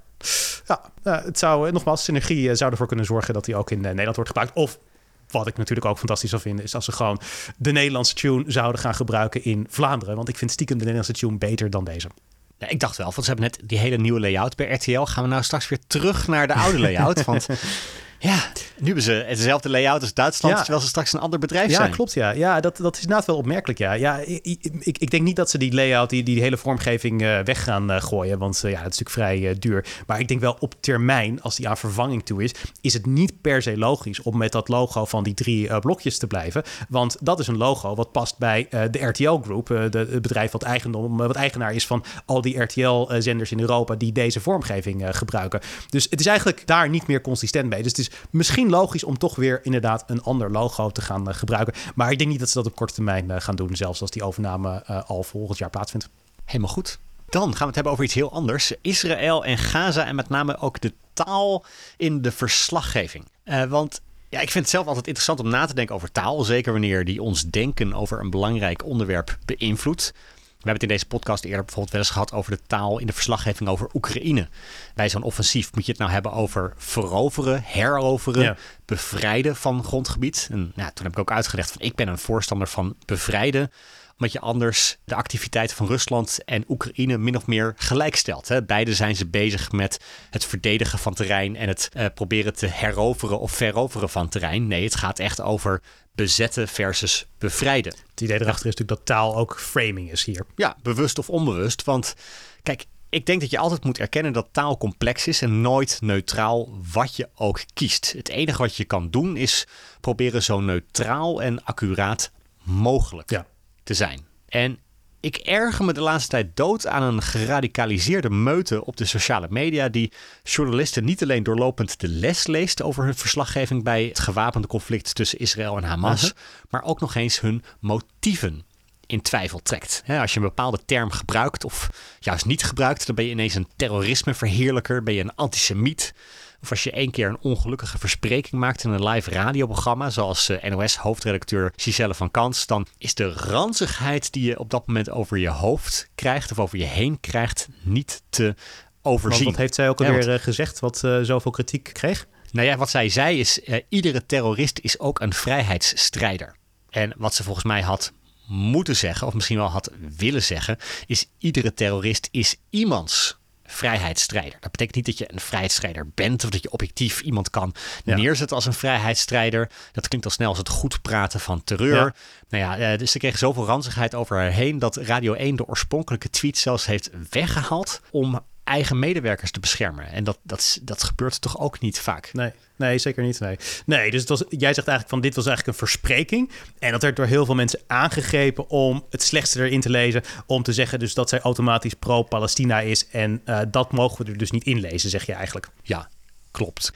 [1.04, 4.30] ja het zou, nogmaals, synergie zou ervoor kunnen zorgen dat die ook in Nederland wordt
[4.30, 4.56] gebruikt.
[4.56, 4.80] Of
[5.28, 7.20] wat ik natuurlijk ook fantastisch zou vinden, is als ze gewoon
[7.58, 10.16] de Nederlandse tune zouden gaan gebruiken in Vlaanderen.
[10.16, 12.10] Want ik vind stiekem de Nederlandse tune beter dan deze.
[12.58, 15.02] Ja, ik dacht wel, want ze hebben net die hele nieuwe layout bij RTL.
[15.02, 17.26] Gaan we nou straks weer terug naar de oude layout?
[17.26, 17.48] want
[18.20, 20.62] ja, nu hebben ze hetzelfde layout als Duitsland, ja.
[20.62, 21.90] terwijl ze straks een ander bedrijf ja, zijn.
[21.90, 22.14] Ja, klopt.
[22.14, 23.80] Ja, ja dat, dat is inderdaad wel opmerkelijk.
[23.80, 27.22] Ja, ja ik, ik, ik denk niet dat ze die layout, die, die hele vormgeving
[27.22, 29.86] uh, weg gaan uh, gooien, want uh, ja, het is natuurlijk vrij duur.
[30.08, 32.52] Maar ik denk wel op termijn, als die aan vervanging toe is,
[32.82, 36.28] is het niet per se logisch om met dat logo van die drie blokjes te
[36.28, 36.64] blijven.
[36.90, 40.64] Want dat is een logo wat past bij de RTL Group, de, het bedrijf wat,
[40.64, 45.60] eigendom, wat eigenaar is van al die RTL-zenders in Europa die deze vormgeving gebruiken.
[45.90, 47.84] Dus het is eigenlijk daar niet meer consistent mee.
[47.84, 51.34] Dus het is misschien logisch om toch weer inderdaad een ander logo te gaan uh,
[51.34, 51.74] gebruiken.
[51.96, 54.12] Maar ik denk niet dat ze dat op korte termijn uh, gaan doen, zelfs als
[54.12, 56.10] die overname uh, al volgend jaar plaatsvindt.
[56.46, 57.00] Helemaal goed.
[57.30, 58.74] Dan gaan we het hebben over iets heel anders.
[58.82, 61.66] Israël en Gaza en met name ook de taal
[61.98, 63.26] in de verslaggeving.
[63.70, 66.44] want ja, ik vind het zelf altijd interessant om na te denken over taal.
[66.44, 70.14] Zeker wanneer die ons denken over een belangrijk onderwerp beïnvloedt.
[70.60, 73.08] We hebben het in deze podcast eerder bijvoorbeeld wel eens gehad over de taal in
[73.08, 74.48] de verslaggeving over Oekraïne.
[74.96, 78.58] Bij zo'n offensief moet je het nou hebben over veroveren, heroveren, ja.
[78.86, 80.48] bevrijden van grondgebied.
[80.52, 83.72] En nou, toen heb ik ook uitgelegd van ik ben een voorstander van bevrijden
[84.20, 88.48] omdat je anders de activiteiten van Rusland en Oekraïne min of meer gelijkstelt.
[88.48, 88.64] Hè.
[88.64, 93.40] Beide zijn ze bezig met het verdedigen van terrein en het uh, proberen te heroveren
[93.40, 94.68] of veroveren van terrein.
[94.68, 97.94] Nee, het gaat echt over bezetten versus bevrijden.
[98.10, 100.46] Het idee erachter is natuurlijk dat taal ook framing is hier.
[100.56, 101.84] Ja, bewust of onbewust.
[101.84, 102.16] Want
[102.64, 106.70] kijk, ik denk dat je altijd moet erkennen dat taal complex is en nooit neutraal
[106.94, 108.14] wat je ook kiest.
[108.18, 109.68] Het enige wat je kan doen is
[110.00, 112.32] proberen zo neutraal en accuraat
[112.64, 113.46] mogelijk ja.
[113.90, 114.26] Te zijn.
[114.48, 114.80] En
[115.20, 119.90] ik erger me de laatste tijd dood aan een geradicaliseerde meute op de sociale media
[119.90, 120.12] die
[120.44, 125.40] journalisten niet alleen doorlopend de les leest over hun verslaggeving bij het gewapende conflict tussen
[125.40, 126.40] Israël en Hamas, uh -huh.
[126.70, 128.64] maar ook nog eens hun motieven
[129.06, 130.04] in twijfel trekt.
[130.08, 133.68] als je een bepaalde term gebruikt of juist niet gebruikt, dan ben je ineens een
[133.76, 136.14] terrorismeverheerlijker, ben je een antisemiet.
[136.62, 140.64] Of als je één keer een ongelukkige verspreking maakt in een live radioprogramma, zoals uh,
[140.64, 145.50] NOS-hoofdredacteur Giselle van Kans, dan is de ranzigheid die je op dat moment over je
[145.50, 148.56] hoofd krijgt of over je heen krijgt niet te
[149.02, 149.44] overzien.
[149.44, 152.28] Want wat heeft zij ook alweer ja, want, gezegd wat uh, zoveel kritiek kreeg?
[152.52, 156.56] Nou ja, wat zij zei is, uh, iedere terrorist is ook een vrijheidsstrijder.
[156.90, 158.12] En wat ze volgens mij had
[158.48, 163.39] moeten zeggen, of misschien wel had willen zeggen, is iedere terrorist is iemands
[163.70, 164.58] vrijheidsstrijder.
[164.60, 168.16] Dat betekent niet dat je een vrijheidsstrijder bent of dat je objectief iemand kan ja.
[168.16, 169.70] neerzetten als een vrijheidsstrijder.
[169.92, 171.96] Dat klinkt al snel als het goed praten van terreur.
[171.96, 172.14] Ja.
[172.50, 176.30] Nou ja, dus ze kregen zoveel ranzigheid over haar heen dat Radio 1 de oorspronkelijke
[176.30, 180.12] tweet zelfs heeft weggehaald om eigen medewerkers te beschermen.
[180.12, 182.30] En dat, dat, dat gebeurt toch ook niet vaak.
[182.34, 183.40] Nee, nee zeker niet.
[183.40, 186.52] Nee, nee dus het was, jij zegt eigenlijk van dit was eigenlijk een verspreking.
[186.80, 190.24] En dat werd door heel veel mensen aangegrepen om het slechtste erin te lezen.
[190.46, 193.08] Om te zeggen dus dat zij automatisch pro-Palestina is.
[193.08, 195.68] En uh, dat mogen we er dus niet in lezen, zeg je eigenlijk.
[195.84, 196.10] Ja,
[196.52, 196.94] klopt.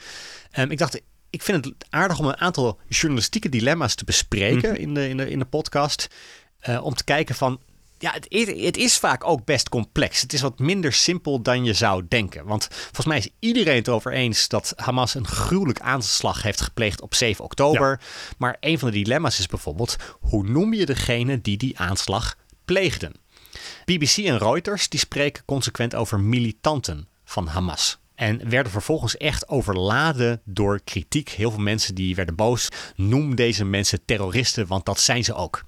[0.58, 1.00] Um, ik dacht,
[1.30, 4.76] ik vind het aardig om een aantal journalistieke dilemma's te bespreken mm.
[4.76, 6.08] in, de, in, de, in de podcast.
[6.68, 7.60] Uh, om te kijken van
[8.04, 8.26] ja, het,
[8.60, 10.20] het, is vaak ook best complex.
[10.20, 12.46] Het is wat minder simpel dan je zou denken.
[12.46, 17.00] Want volgens mij is iedereen het erover eens dat Hamas een gruwelijk aanslag heeft gepleegd
[17.00, 18.00] op 7 oktober.
[18.38, 23.12] Maar een van de dilemma's is bijvoorbeeld: hoe noem je degene die die aanslag pleegden?
[23.84, 27.98] BBC en Reuters die spreken consequent over militanten van Hamas.
[28.14, 31.28] En werden vervolgens echt overladen door kritiek.
[31.28, 32.68] Heel veel mensen die werden boos.
[32.96, 35.64] Noem deze mensen terroristen, want dat zijn ze ook.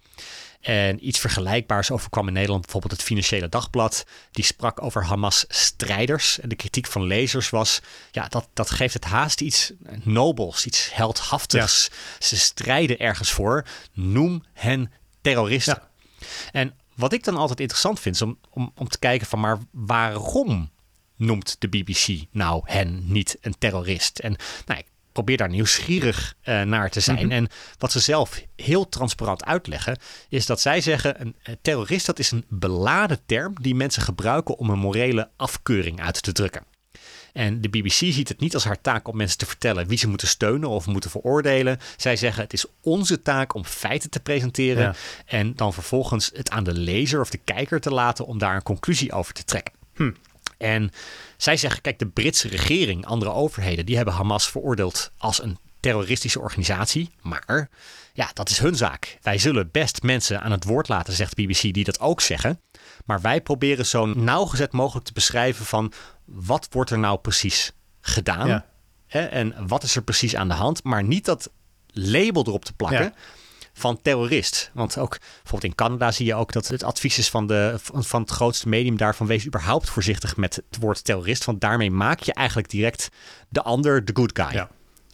[0.66, 4.04] En iets vergelijkbaars overkwam in Nederland bijvoorbeeld het Financiële Dagblad.
[4.30, 6.40] Die sprak over Hamas-strijders.
[6.40, 10.94] En de kritiek van lezers was: ja, dat, dat geeft het haast iets nobels, iets
[10.94, 11.90] heldhaftigs.
[12.18, 13.66] Ze strijden ergens voor.
[13.92, 15.82] Noem hen terroristen.
[16.52, 19.58] En wat ik dan altijd interessant vind, is om, om, om te kijken van maar
[19.70, 20.70] waarom
[21.16, 24.18] noemt de BBC nou hen niet een terrorist?
[24.18, 24.86] En nou, ik
[25.16, 27.26] probeer daar nieuwsgierig uh, naar te zijn.
[27.26, 27.30] Mhm.
[27.30, 27.48] En
[27.78, 29.98] wat ze zelf heel transparant uitleggen,
[30.28, 34.70] is dat zij zeggen: een terrorist dat is een beladen term die mensen gebruiken om
[34.70, 36.62] een morele afkeuring uit te drukken.
[37.32, 40.08] En de BBC ziet het niet als haar taak om mensen te vertellen wie ze
[40.08, 41.78] moeten steunen of moeten veroordelen.
[41.96, 44.94] Zij zeggen het is onze taak om feiten te presenteren
[45.26, 48.62] en dan vervolgens het aan de lezer of de kijker te laten om daar een
[48.62, 49.72] conclusie over te trekken.
[49.94, 50.10] Hm.
[50.56, 50.90] En
[51.36, 56.40] zij zeggen, kijk, de Britse regering, andere overheden, die hebben Hamas veroordeeld als een terroristische
[56.40, 57.10] organisatie.
[57.22, 57.68] Maar
[58.12, 59.18] ja, dat is hun zaak.
[59.22, 62.60] Wij zullen best mensen aan het woord laten, zegt BBC, die dat ook zeggen.
[63.04, 65.92] Maar wij proberen zo nauwgezet mogelijk te beschrijven van
[66.24, 68.64] wat wordt er nou precies gedaan.
[69.06, 70.84] Hè, en wat is er precies aan de hand.
[70.84, 71.50] Maar niet dat
[71.86, 73.14] label erop te plakken
[73.78, 74.70] van terrorist.
[74.74, 78.20] Want ook bijvoorbeeld in Canada zie je ook dat het advies is van, de, van
[78.20, 81.44] het grootste medium daarvan wees überhaupt voorzichtig met het woord terrorist.
[81.44, 83.08] Want daarmee maak je eigenlijk direct
[83.48, 84.52] de ander de good guy.
[84.52, 84.70] Ja.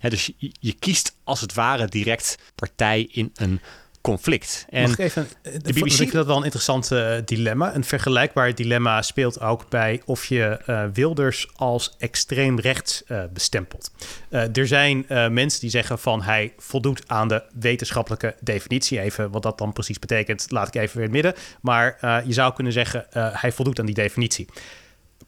[0.09, 3.61] dus je, je, kiest als het ware direct partij in een
[4.03, 4.67] conflict.
[4.69, 6.13] En Mag ik even, eh, de BBC...
[6.13, 7.75] Dat wel een interessant uh, dilemma.
[7.75, 13.91] Een vergelijkbaar dilemma speelt ook bij of je uh, Wilders als extreem rechts uh, bestempelt.
[14.31, 19.01] er zijn mensen die zeggen van hij voldoet aan de wetenschappelijke definitie.
[19.01, 21.43] Even wat dat dan precies betekent, laat ik even weer in het midden.
[21.61, 21.97] Maar
[22.27, 24.47] je zou kunnen zeggen hij voldoet aan die definitie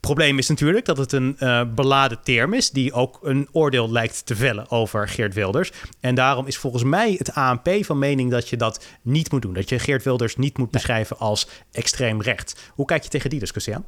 [0.01, 4.27] probleem is natuurlijk dat het een uh, beladen term is, die ook een oordeel lijkt
[4.27, 5.73] te vellen over Geert Wilders.
[6.01, 9.55] En daarom is volgens mij het ANP van mening dat je dat niet moet doen.
[9.55, 12.71] Dat je Geert Wilders niet moet beschrijven als extreem recht.
[12.75, 13.85] Hoe kijk je tegen die discussie aan?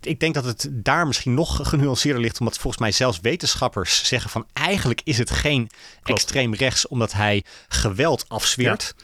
[0.00, 4.30] Ik denk dat het daar misschien nog genuanceerder ligt, omdat volgens mij zelfs wetenschappers zeggen
[4.30, 5.70] van eigenlijk is het geen
[6.02, 8.94] extreem rechts omdat hij geweld afzweert.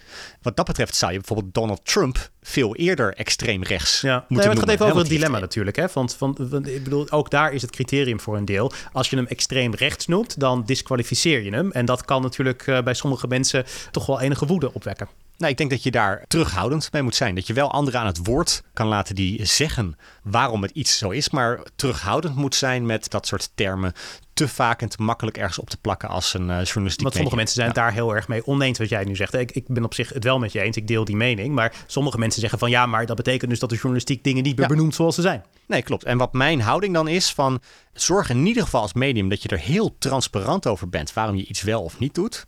[0.43, 4.15] Wat dat betreft zou je bijvoorbeeld Donald Trump veel eerder extreem rechts ja.
[4.15, 5.77] moeten nee, Het gaat even over het dilemma natuurlijk.
[5.77, 5.87] Hè?
[5.93, 8.73] Want, van, ik bedoel, ook daar is het criterium voor een deel.
[8.93, 11.71] Als je hem extreem rechts noemt, dan disqualificeer je hem.
[11.71, 15.09] En dat kan natuurlijk uh, bij sommige mensen toch wel enige woede opwekken.
[15.37, 17.35] Nou, ik denk dat je daar terughoudend mee moet zijn.
[17.35, 21.11] Dat je wel anderen aan het woord kan laten die zeggen waarom het iets zo
[21.11, 23.93] is, maar terughoudend moet zijn met dat soort termen
[24.32, 27.03] te vaak en te makkelijk ergens op te plakken als een uh, journalistiek.
[27.03, 29.35] Want sommige mensen zijn daar heel erg mee oneens wat jij nu zegt.
[29.35, 31.55] Ik, ik ben op zich het wel met je eens, ik deel die mening.
[31.55, 34.57] Maar sommige mensen zeggen van ja, maar dat betekent dus dat de journalistiek dingen niet
[34.59, 35.45] meer benoemt zoals ze zijn.
[35.66, 36.05] Nee, klopt.
[36.05, 37.61] En wat mijn houding dan is van
[37.93, 41.47] zorg in ieder geval als medium dat je er heel transparant over bent waarom je
[41.47, 42.47] iets wel of niet doet.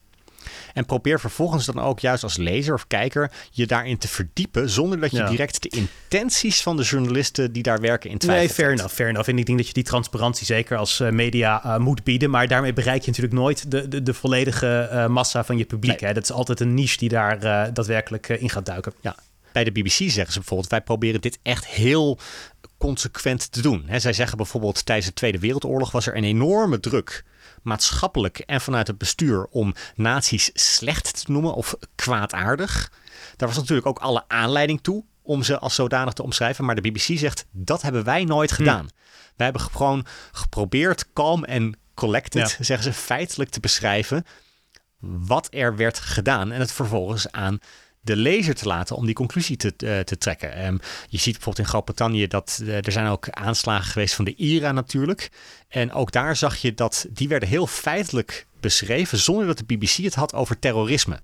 [0.75, 4.71] En probeer vervolgens dan ook juist als lezer of kijker je daarin te verdiepen.
[4.71, 8.55] Zonder dat je direct de intenties van de journalisten die daar werken in twijfel Nee,
[8.55, 9.29] fair enough, fair enough.
[9.29, 12.31] En ik denk dat je die transparantie zeker als uh, media uh, moet bieden.
[12.31, 16.01] Maar daarmee bereik je natuurlijk nooit de, de, de volledige uh, massa van je publiek.
[16.01, 16.13] Hè?
[16.13, 17.41] Dat is altijd een niche die daar
[17.73, 18.93] daadwerkelijk in gaat duiken.
[19.01, 19.17] Ja.
[19.53, 22.19] Bij de BBC zeggen ze bijvoorbeeld: wij proberen dit echt heel
[22.79, 23.85] consequent te doen.
[23.87, 27.25] He, zij zeggen bijvoorbeeld tijdens de Tweede Wereldoorlog was er een enorme druk
[27.67, 32.93] maatschappelijk en vanuit het bestuur om naties slecht te noemen of kwaadaardig.
[33.37, 36.65] Daar was natuurlijk ook alle aanleiding toe om ze als zodanig te omschrijven.
[36.65, 38.57] Maar de BBC zegt dat hebben wij nooit hm.
[38.57, 38.89] gedaan.
[39.37, 44.25] Wij hebben gewoon geprobeerd calm en collected, zeggen ze, feitelijk te beschrijven
[45.01, 47.59] wat er werd gedaan en het vervolgens aan
[48.07, 50.67] de lezer te laten om die conclusie te, uh, te trekken.
[50.67, 54.35] Um, je ziet bijvoorbeeld in Groot-Brittannië dat uh, er zijn ook aanslagen geweest van de
[54.35, 55.31] IRA natuurlijk.
[55.69, 59.97] En ook daar zag je dat die werden heel feitelijk beschreven zonder dat de BBC
[59.97, 61.21] het had over terrorisme.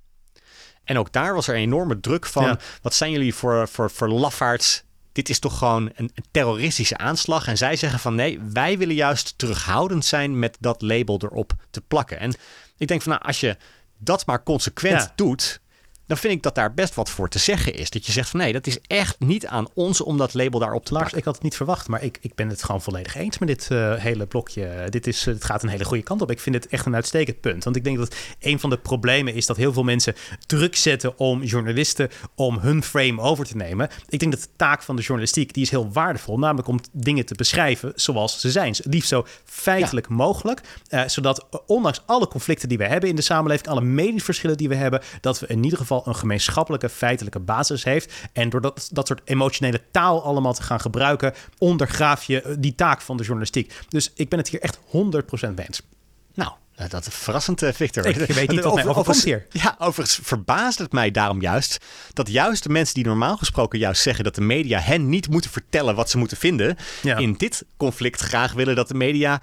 [0.85, 4.09] En ook daar was er een enorme druk van, wat zijn jullie voor, voor, voor
[4.09, 7.47] lafaards dit is toch gewoon een terroristische aanslag.
[7.47, 11.81] En zij zeggen van nee, wij willen juist terughoudend zijn met dat label erop te
[11.81, 12.19] plakken.
[12.19, 12.35] En
[12.77, 13.57] ik denk van nou, als je
[13.99, 15.61] dat maar consequent doet,
[16.07, 17.91] dan vind ik dat daar best wat voor te zeggen is.
[17.91, 20.85] Dat je zegt van nee, dat is echt niet aan ons om dat label daarop
[20.85, 23.39] te Lars, ik had het niet verwacht, maar ik, ik ben het gewoon volledig eens
[23.39, 24.87] met dit uh, hele blokje.
[24.89, 26.31] Dit is, het gaat een hele goede kant op.
[26.31, 27.65] Ik vind het echt een uitstekend punt.
[27.65, 30.15] Want ik denk dat een van de problemen is dat heel veel mensen
[30.47, 33.89] druk zetten om journalisten om hun frame over te nemen.
[34.09, 36.39] Ik denk dat de taak van de journalistiek, die is heel waardevol.
[36.39, 38.75] Namelijk om dingen te beschrijven zoals ze zijn.
[38.83, 40.61] Liefst zo feitelijk mogelijk.
[40.91, 44.75] Uh, zodat ondanks alle conflicten die we hebben in de samenleving, alle meningsverschillen die we
[44.75, 48.13] hebben, dat we in ieder geval een gemeenschappelijke feitelijke basis heeft.
[48.33, 52.75] En door dat, dat soort emotionele taal allemaal te gaan gebruiken, ondergraaf je eh, die
[52.75, 53.73] taak van de journalistiek.
[53.89, 54.81] Dus ik ben het hier echt 100%
[55.55, 55.83] mee eens.
[56.35, 58.07] Nou, eh, dat is verrassend, eh, Victor.
[58.07, 59.47] Ik weet niet wat mij overkomt hier.
[59.51, 61.85] Ja, overigens verbaast het mij daarom juist...
[62.13, 64.25] dat juist de mensen die normaal gesproken juist zeggen...
[64.25, 66.77] dat de media hen niet moeten vertellen wat ze moeten vinden...
[67.03, 69.41] in dit conflict graag willen dat de media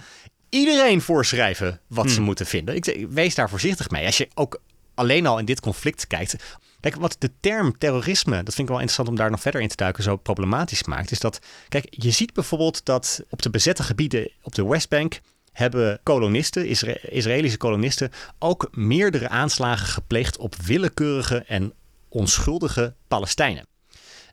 [0.50, 2.26] iedereen voorschrijven wat ze hmm.
[2.26, 2.76] moeten vinden.
[2.76, 4.06] Ik, wees daar voorzichtig mee.
[4.06, 4.62] Als je ook
[5.00, 6.36] alleen al in dit conflict kijkt.
[6.80, 9.68] Kijk, wat de term terrorisme, dat vind ik wel interessant om daar nog verder in
[9.68, 11.40] te duiken, zo problematisch maakt, is dat,
[11.70, 15.20] kijk, je ziet bijvoorbeeld dat op de bezette gebieden op de Westbank
[15.52, 16.68] hebben kolonisten,
[17.02, 21.74] Israëlische kolonisten, ook meerdere aanslagen gepleegd op willekeurige en
[22.10, 23.68] onschuldige Palestijnen.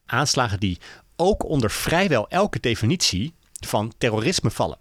[0.06, 0.78] Aanslagen die
[1.16, 3.34] ook onder vrijwel elke definitie
[3.66, 4.78] van terrorisme vallen.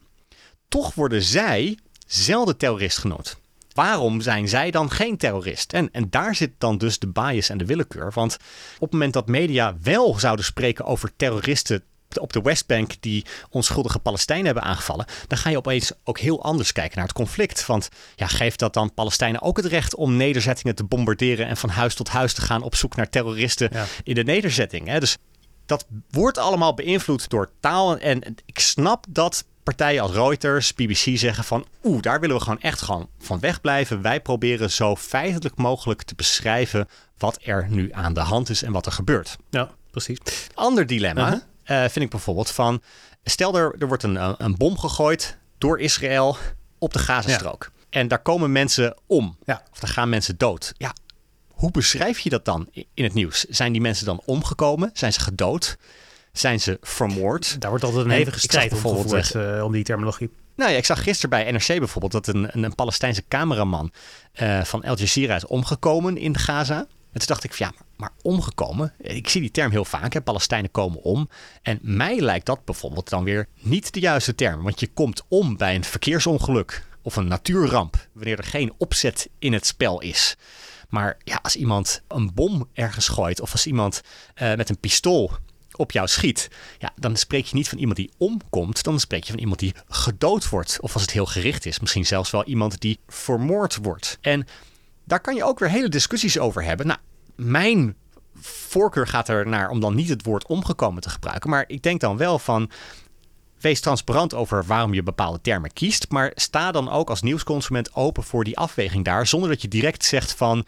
[0.68, 1.78] Toch worden zij
[2.08, 3.44] zelden terrorist genoemd
[3.76, 5.74] waarom zijn zij dan geen terrorist?
[5.74, 8.12] En, en daar zit dan dus de bias en de willekeur.
[8.14, 8.34] Want
[8.76, 11.84] op het moment dat media wel zouden spreken over terroristen
[12.20, 16.72] op de Westbank die onschuldige Palestijnen hebben aangevallen, dan ga je opeens ook heel anders
[16.72, 17.66] kijken naar het conflict.
[17.66, 21.70] Want ja, geeft dat dan Palestijnen ook het recht om nederzettingen te bombarderen en van
[21.70, 23.72] huis tot huis te gaan op zoek naar terroristen
[24.04, 24.88] in de nederzetting?
[24.88, 25.00] Hè?
[25.00, 25.18] Dus
[25.66, 27.98] dat wordt allemaal beïnvloed door taal.
[27.98, 32.62] En ik snap dat partijen als Reuters, BBC zeggen van oeh, daar willen we gewoon
[32.62, 34.02] echt gewoon van wegblijven.
[34.02, 36.88] Wij proberen zo feitelijk mogelijk te beschrijven
[37.18, 39.38] wat er nu aan de hand is en wat er gebeurt.
[39.50, 40.18] Ja, precies.
[40.54, 41.84] Ander dilemma uh-huh.
[41.84, 42.82] eh, vind ik bijvoorbeeld van
[43.24, 46.38] stel er, er wordt een, een bom gegooid door Israël
[46.78, 47.72] op de Gazastrook.
[47.90, 49.38] En daar komen mensen om.
[49.46, 49.64] Ja.
[49.72, 50.74] Of daar gaan mensen dood.
[50.78, 50.94] Ja,
[51.48, 53.44] hoe beschrijf je dat dan in het nieuws?
[53.44, 54.90] Zijn die mensen dan omgekomen?
[54.94, 55.78] Zijn ze gedood?
[56.38, 57.62] Zijn ze vermoord.
[57.62, 60.30] Daar wordt altijd een hevige strijd om gevoerd, uh, om die terminologie.
[60.56, 63.92] Nou ja, ik zag gisteren bij NRC bijvoorbeeld dat een, een, Palestijnse cameraman
[64.42, 66.78] uh, van Al Jazeera is omgekomen in Gaza.
[66.78, 68.94] En toen dacht ik, ja, maar, maar, omgekomen.
[68.98, 71.30] Ik zie die term heel vaak, hè, Palestijnen komen om.
[71.62, 74.64] En mij lijkt dat bijvoorbeeld dan weer niet de juiste term.
[74.64, 79.54] Want je komt om bij een verkeersongeluk of een natuurramp, wanneer er geen opzet in
[79.54, 80.36] het spel is.
[80.90, 84.02] Maar ja, als iemand een bom ergens gooit of als iemand
[84.42, 85.32] uh, met een pistool
[85.78, 86.50] op jou schiet,
[86.80, 89.74] ja, dan spreek je niet van iemand die omkomt, dan spreek je van iemand die
[89.88, 90.78] gedood wordt.
[90.82, 94.18] Of als het heel gericht is, misschien zelfs wel iemand die vermoord wordt.
[94.22, 94.48] En
[95.04, 96.88] daar kan je ook weer hele discussies over hebben.
[96.88, 97.00] Nou,
[97.36, 97.96] mijn
[98.42, 101.50] voorkeur gaat er naar om dan niet het woord omgekomen te gebruiken.
[101.50, 102.70] Maar ik denk dan wel van
[103.60, 108.24] Wees transparant over waarom je bepaalde termen kiest, maar sta dan ook als nieuwsconsument open
[108.24, 110.66] voor die afweging daar, zonder dat je direct zegt van,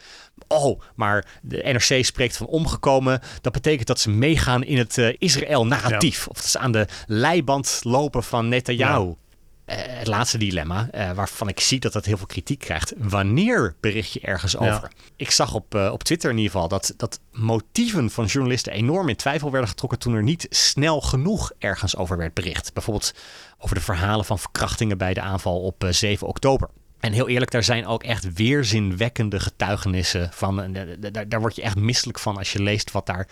[0.48, 5.14] oh, maar de NRC spreekt van omgekomen, dat betekent dat ze meegaan in het uh,
[5.18, 9.14] Israël-narratief, of dat ze aan de leiband lopen van Netanyahu.
[9.76, 12.92] Het laatste dilemma, uh, waarvan ik zie dat dat heel veel kritiek krijgt.
[12.96, 14.90] Wanneer bericht je ergens over?
[15.16, 19.08] Ik zag op, uh, op Twitter in ieder geval dat, dat motieven van journalisten enorm
[19.08, 22.72] in twijfel werden getrokken toen er niet snel genoeg ergens over werd bericht.
[22.72, 23.14] Bijvoorbeeld
[23.58, 26.68] over de verhalen van verkrachtingen bij de aanval op 7 oktober.
[27.00, 30.72] En heel eerlijk, daar zijn ook echt weerzinwekkende getuigenissen van.
[30.98, 33.28] Daar, daar word je echt misselijk van als je leest wat daar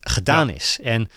[0.00, 0.78] gedaan is.
[0.82, 1.08] En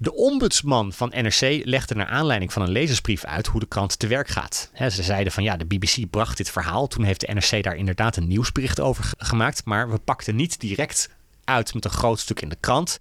[0.00, 4.06] de ombudsman van NRC legde naar aanleiding van een lezersbrief uit hoe de krant te
[4.06, 4.70] werk gaat.
[4.74, 6.86] ze zeiden van ja, de BBC bracht dit verhaal.
[6.86, 9.64] Toen heeft de NRC daar inderdaad een nieuwsbericht over gemaakt.
[9.64, 11.08] Maar we pakten niet direct
[11.44, 12.98] uit met een groot stuk in de krant.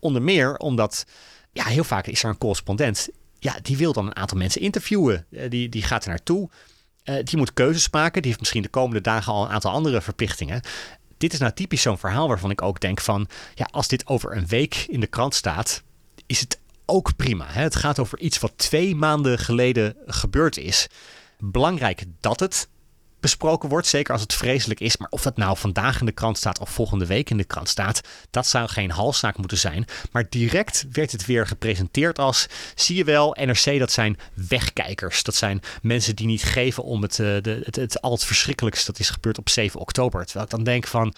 [0.00, 1.06] Onder meer omdat
[1.52, 3.08] ja, heel vaak is er een correspondent.
[3.38, 5.26] Ja, die wil dan een aantal mensen interviewen.
[5.30, 6.50] Eh, die, die gaat er naartoe.
[7.04, 8.22] Uh, die moet keuzes maken.
[8.22, 10.62] Die heeft misschien de komende dagen al een aantal andere verplichtingen
[11.18, 14.36] dit is nou typisch zo'n verhaal waarvan ik ook denk van, ja, als dit over
[14.36, 15.82] een week in de krant staat,
[16.28, 17.46] is het ook prima.
[17.48, 17.62] Hè?
[17.62, 20.86] Het gaat over iets wat twee maanden geleden gebeurd is.
[21.38, 22.68] Belangrijk dat het
[23.20, 24.96] besproken wordt, zeker als het vreselijk is.
[24.96, 27.68] Maar of dat nou vandaag in de krant staat of volgende week in de krant
[27.68, 28.00] staat,
[28.30, 29.84] dat zou geen halszaak moeten zijn.
[30.12, 35.22] Maar direct werd het weer gepresenteerd als, zie je wel, NRC dat zijn wegkijkers.
[35.22, 38.90] Dat zijn mensen die niet geven om het, eh, de, het, het, al het verschrikkelijkste
[38.90, 40.24] dat is gebeurd op 7 oktober.
[40.24, 41.14] Terwijl ik dan denk van,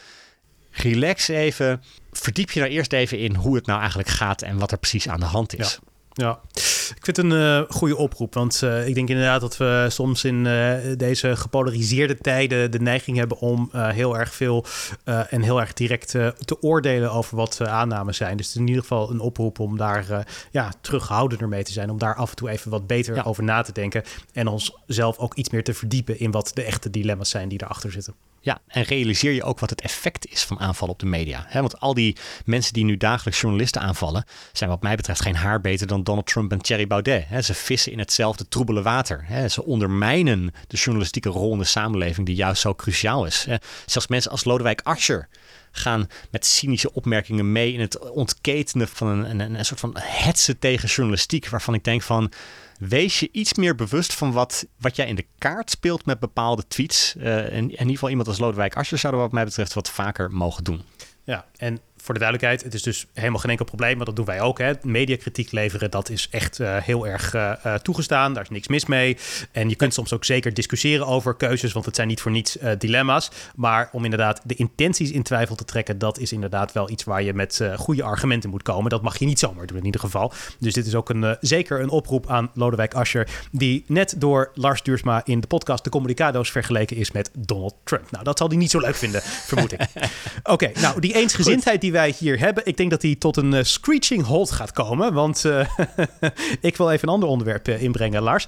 [0.70, 1.82] relax even.
[2.12, 5.08] Verdiep je nou eerst even in hoe het nou eigenlijk gaat en wat er precies
[5.08, 5.78] aan de hand is.
[5.82, 5.88] Ja.
[6.12, 8.34] Ja, ik vind het een uh, goede oproep.
[8.34, 13.16] Want uh, ik denk inderdaad dat we soms in uh, deze gepolariseerde tijden de neiging
[13.16, 14.64] hebben om heel erg veel
[15.04, 18.36] en heel erg direct te oordelen over wat aannames zijn.
[18.36, 21.90] Dus het is in ieder geval een oproep om daar ja, terughoudender mee te zijn.
[21.90, 23.22] Om daar af en toe even wat beter ja.
[23.22, 24.02] over na te denken.
[24.32, 27.92] En onszelf ook iets meer te verdiepen in wat de echte dilemma's zijn die erachter
[27.92, 28.14] zitten.
[28.42, 31.46] Ja, en realiseer je ook wat het effect is van aanvallen op de media.
[31.52, 35.60] want al die mensen die nu dagelijks journalisten aanvallen, zijn wat mij betreft geen haar
[35.60, 37.44] beter dan Donald Trump en Thierry Baudet.
[37.44, 39.26] ze vissen in hetzelfde troebele water.
[39.50, 43.46] ze ondermijnen de journalistieke rol in de samenleving die juist zo cruciaal is.
[43.86, 45.28] zelfs mensen als Lodewijk Asscher
[45.72, 50.58] gaan met cynische opmerkingen mee in het ontketenen van een, een, een soort van hetsen
[50.58, 52.32] tegen journalistiek, waarvan ik denk van
[52.80, 56.66] wees je iets meer bewust van wat, wat jij in de kaart speelt met bepaalde
[56.68, 57.16] tweets.
[57.16, 60.64] En in ieder geval iemand als Lodewijk Asscher zouden wat mij betreft wat vaker mogen
[60.64, 60.82] doen.
[61.24, 64.24] Ja, en voor de duidelijkheid, het is dus helemaal geen enkel probleem, maar dat doen
[64.24, 64.58] wij ook.
[64.58, 64.72] Hè.
[64.82, 68.34] Mediakritiek leveren, dat is echt uh, heel erg uh, toegestaan.
[68.34, 69.16] Daar is niks mis mee.
[69.52, 72.56] En je kunt soms ook zeker discussiëren over keuzes, want het zijn niet voor niets
[72.56, 73.30] uh, dilemma's.
[73.54, 77.22] Maar om inderdaad de intenties in twijfel te trekken, dat is inderdaad wel iets waar
[77.22, 78.90] je met goede argumenten moet komen.
[78.90, 80.32] Dat mag je niet zomaar doen in ieder geval.
[80.58, 84.82] Dus dit is ook een, zeker een oproep aan Lodewijk Asscher, die net door Lars
[84.82, 88.10] Duursma in de podcast De Communicado's vergeleken is met Donald Trump.
[88.10, 89.80] Nou, dat zal hij niet zo leuk vinden, vermoed ik.
[89.94, 93.36] Oké, okay, nou, die eensgezindheid die die wij hier hebben, ik denk dat die tot
[93.36, 95.12] een uh, screeching halt gaat komen.
[95.12, 95.66] Want uh,
[96.60, 98.46] ik wil even een ander onderwerp uh, inbrengen, Lars.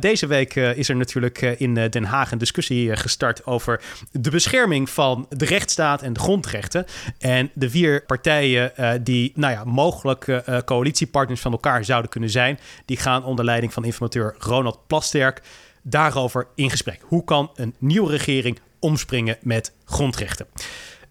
[0.00, 3.80] deze week is er natuurlijk in Den Haag een discussie gestart over
[4.10, 6.86] de bescherming van de rechtsstaat en de grondrechten.
[7.18, 8.72] En de vier partijen
[9.02, 13.84] die nou ja, mogelijk coalitiepartners van elkaar zouden kunnen zijn, die gaan onder leiding van
[13.84, 15.42] informateur Ronald Plasterk
[15.82, 17.00] daarover in gesprek.
[17.02, 20.46] Hoe kan een nieuwe regering omspringen met grondrechten?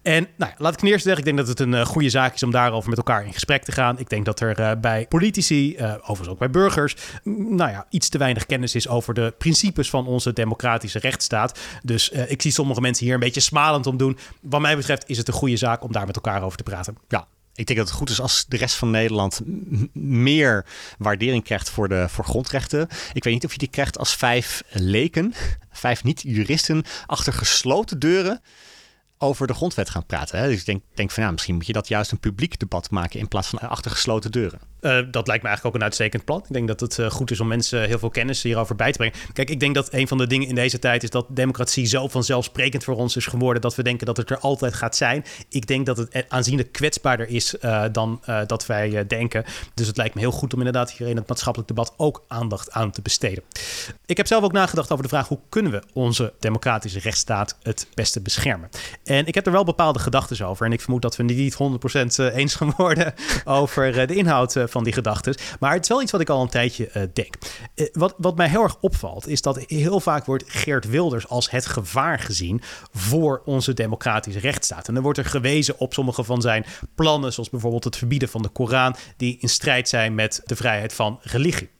[0.02, 2.34] En nou laat ik ten eerste zeggen, ik denk dat het een uh, goede zaak
[2.34, 3.98] is om daarover met elkaar in gesprek te gaan.
[3.98, 8.08] Ik denk dat er uh, bij politici, uh, overigens ook bij burgers, nou ja, iets
[8.08, 11.58] te weinig kennis is over de principes van onze democratische rechtsstaat.
[11.82, 14.18] Dus ik zie sommige mensen hier een beetje smalend om doen.
[14.40, 16.96] Wat mij betreft is het een goede zaak om daar met elkaar over te praten.
[17.08, 19.40] Ja, ik denk dat het goed is als de rest van Nederland
[19.92, 20.66] meer
[20.98, 22.88] waardering krijgt voor de voor grondrechten.
[23.12, 25.34] Ik weet niet of je die krijgt als vijf leken,
[25.70, 28.40] vijf niet-juristen achter gesloten deuren
[29.22, 30.38] over de grondwet gaan praten.
[30.38, 30.48] Hè?
[30.48, 33.20] Dus ik denk, denk van ja, misschien moet je dat juist een publiek debat maken
[33.20, 34.60] in plaats van achter gesloten deuren.
[34.80, 36.38] Uh, dat lijkt me eigenlijk ook een uitstekend plan.
[36.38, 38.98] Ik denk dat het uh, goed is om mensen heel veel kennis hierover bij te
[38.98, 39.14] brengen.
[39.32, 42.08] Kijk, ik denk dat een van de dingen in deze tijd is dat democratie zo
[42.08, 45.24] vanzelfsprekend voor ons is geworden dat we denken dat het er altijd gaat zijn.
[45.48, 49.44] Ik denk dat het aanzienlijk kwetsbaarder is uh, dan dat wij denken.
[49.74, 52.72] Dus het lijkt me heel goed om inderdaad hier in het maatschappelijk debat ook aandacht
[52.72, 53.42] aan te besteden.
[54.06, 57.86] Ik heb zelf ook nagedacht over de vraag hoe kunnen we onze democratische rechtsstaat het
[57.94, 58.68] beste beschermen.
[59.12, 60.66] En ik heb er wel bepaalde gedachten over.
[60.66, 61.56] En ik vermoed dat we niet 100%
[62.34, 65.34] eens gaan worden over de inhoud van die gedachten.
[65.60, 67.34] Maar het is wel iets wat ik al een tijdje denk.
[67.92, 71.66] Wat, wat mij heel erg opvalt, is dat heel vaak wordt Geert Wilders als het
[71.66, 74.88] gevaar gezien voor onze democratische rechtsstaat.
[74.88, 78.42] En dan wordt er gewezen op sommige van zijn plannen, zoals bijvoorbeeld het verbieden van
[78.42, 81.70] de Koran, die in strijd zijn met de vrijheid van religie.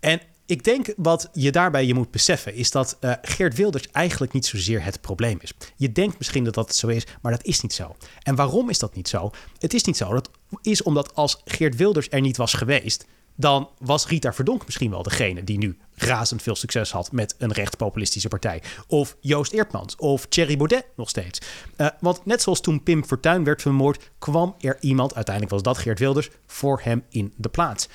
[0.00, 4.32] En ik denk wat je daarbij je moet beseffen is dat uh, Geert Wilders eigenlijk
[4.32, 5.52] niet zozeer het probleem is.
[5.76, 7.96] Je denkt misschien dat dat zo is, maar dat is niet zo.
[8.22, 9.30] En waarom is dat niet zo?
[9.58, 10.12] Het is niet zo.
[10.12, 10.30] Dat
[10.62, 15.02] is omdat als Geert Wilders er niet was geweest, dan was Rita Verdonk misschien wel
[15.02, 18.62] degene die nu razend veel succes had met een rechtspopulistische partij.
[18.86, 21.40] Of Joost Eertmans of Thierry Baudet nog steeds.
[21.76, 25.78] Uh, want net zoals toen Pim Fortuyn werd vermoord, kwam er iemand, uiteindelijk was dat
[25.78, 27.88] Geert Wilders, voor hem in de plaats.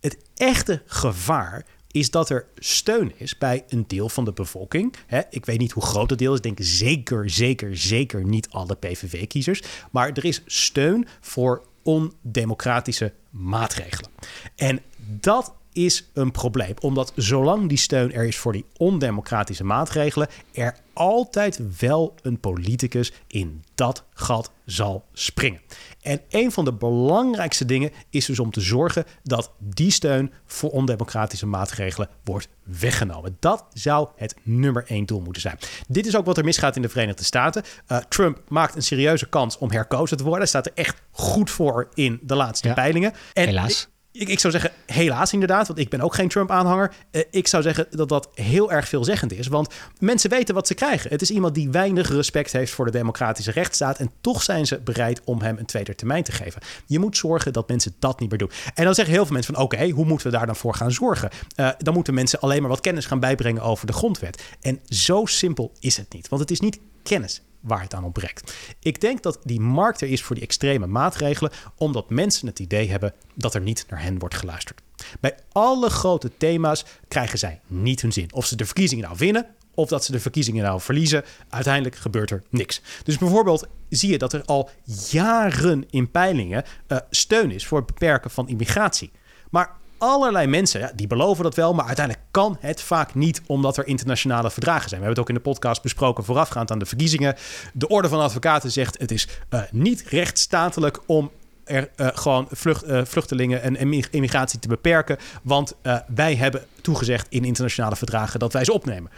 [0.00, 4.94] Het echte gevaar is dat er steun is bij een deel van de bevolking.
[5.30, 6.36] ik weet niet hoe groot dat deel is.
[6.36, 9.62] Ik denk zeker, zeker, zeker niet alle PVV-kiezers.
[9.90, 14.10] Maar er is steun voor ondemocratische maatregelen.
[14.56, 16.74] En dat is een probleem.
[16.80, 23.12] Omdat zolang die steun er is voor die ondemocratische maatregelen, er altijd wel een politicus
[23.26, 25.60] in dat gat zal springen.
[26.00, 30.70] En een van de belangrijkste dingen is dus om te zorgen dat die steun voor
[30.70, 33.36] ondemocratische maatregelen wordt weggenomen.
[33.40, 35.58] Dat zou het nummer één doel moeten zijn.
[35.88, 37.62] Dit is ook wat er misgaat in de Verenigde Staten.
[37.88, 40.40] Uh, Trump maakt een serieuze kans om herkozen te worden.
[40.40, 43.12] Hij staat er echt goed voor in de laatste peilingen.
[43.32, 43.88] En helaas.
[44.12, 46.94] Ik, ik, zou zeggen, helaas inderdaad, want ik ben ook geen Trump-aanhanger.
[47.10, 49.46] Uh, ik zou zeggen dat dat heel erg veelzeggend is.
[49.46, 51.10] Want mensen weten wat ze krijgen.
[51.10, 53.98] Het is iemand die weinig respect heeft voor de democratische rechtsstaat.
[53.98, 56.62] En toch zijn ze bereid om hem een tweede termijn te geven.
[56.86, 58.50] Je moet zorgen dat mensen dat niet meer doen.
[58.74, 60.92] En dan zeggen heel veel mensen van, oké, hoe moeten we daar dan voor gaan
[60.92, 61.30] zorgen?
[61.56, 64.42] Uh, dan moeten mensen alleen maar wat kennis gaan bijbrengen over de grondwet.
[64.60, 66.28] En zo simpel is het niet.
[66.28, 68.54] Want het is niet kennis waar het aan ontbreekt.
[68.78, 72.90] Ik denk dat die markt er is voor die extreme maatregelen, omdat mensen het idee
[72.90, 74.80] hebben dat er niet naar hen wordt geluisterd.
[75.20, 78.32] Bij alle grote thema's krijgen zij niet hun zin.
[78.32, 81.24] Of ze de verkiezingen nou winnen of dat ze de verkiezingen nou verliezen.
[81.48, 82.82] Uiteindelijk gebeurt er niks.
[83.04, 84.70] Dus bijvoorbeeld zie je dat er al
[85.10, 89.10] jaren in peilingen uh, steun is voor het beperken van immigratie.
[89.50, 89.70] Maar
[90.02, 93.86] allerlei mensen, ja, die beloven dat wel, maar uiteindelijk kan het vaak niet, omdat er
[93.86, 95.00] internationale verdragen zijn.
[95.00, 97.34] We hebben het ook in de podcast besproken voorafgaand aan de verkiezingen.
[97.72, 101.30] De Orde van Advocaten zegt het is uh, niet rechtsstatelijk om
[101.64, 103.76] er uh, gewoon vlucht, uh, vluchtelingen en
[104.10, 105.18] immigratie te beperken.
[105.42, 105.74] Want
[106.14, 109.10] wij hebben toegezegd in internationale verdragen dat wij ze opnemen.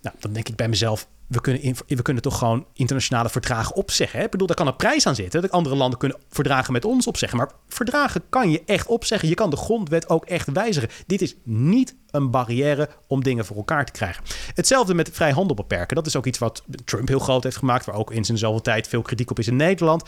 [0.00, 4.18] Nou, dan denk ik bij mezelf, we kunnen, we kunnen toch gewoon internationale verdragen opzeggen.
[4.18, 4.24] Hè?
[4.24, 5.42] Ik bedoel, daar kan een prijs aan zitten.
[5.42, 7.38] Dat andere landen kunnen verdragen met ons opzeggen.
[7.38, 9.28] Maar verdragen kan je echt opzeggen.
[9.28, 10.88] Je kan de grondwet ook echt wijzigen.
[11.06, 14.22] Dit is niet een barrière om dingen voor elkaar te krijgen.
[14.54, 15.96] Hetzelfde met vrijhandel beperken.
[15.96, 17.84] Dat is ook iets wat Trump heel groot heeft gemaakt.
[17.84, 20.04] Waar ook in zijn zoveel tijd veel kritiek op is in Nederland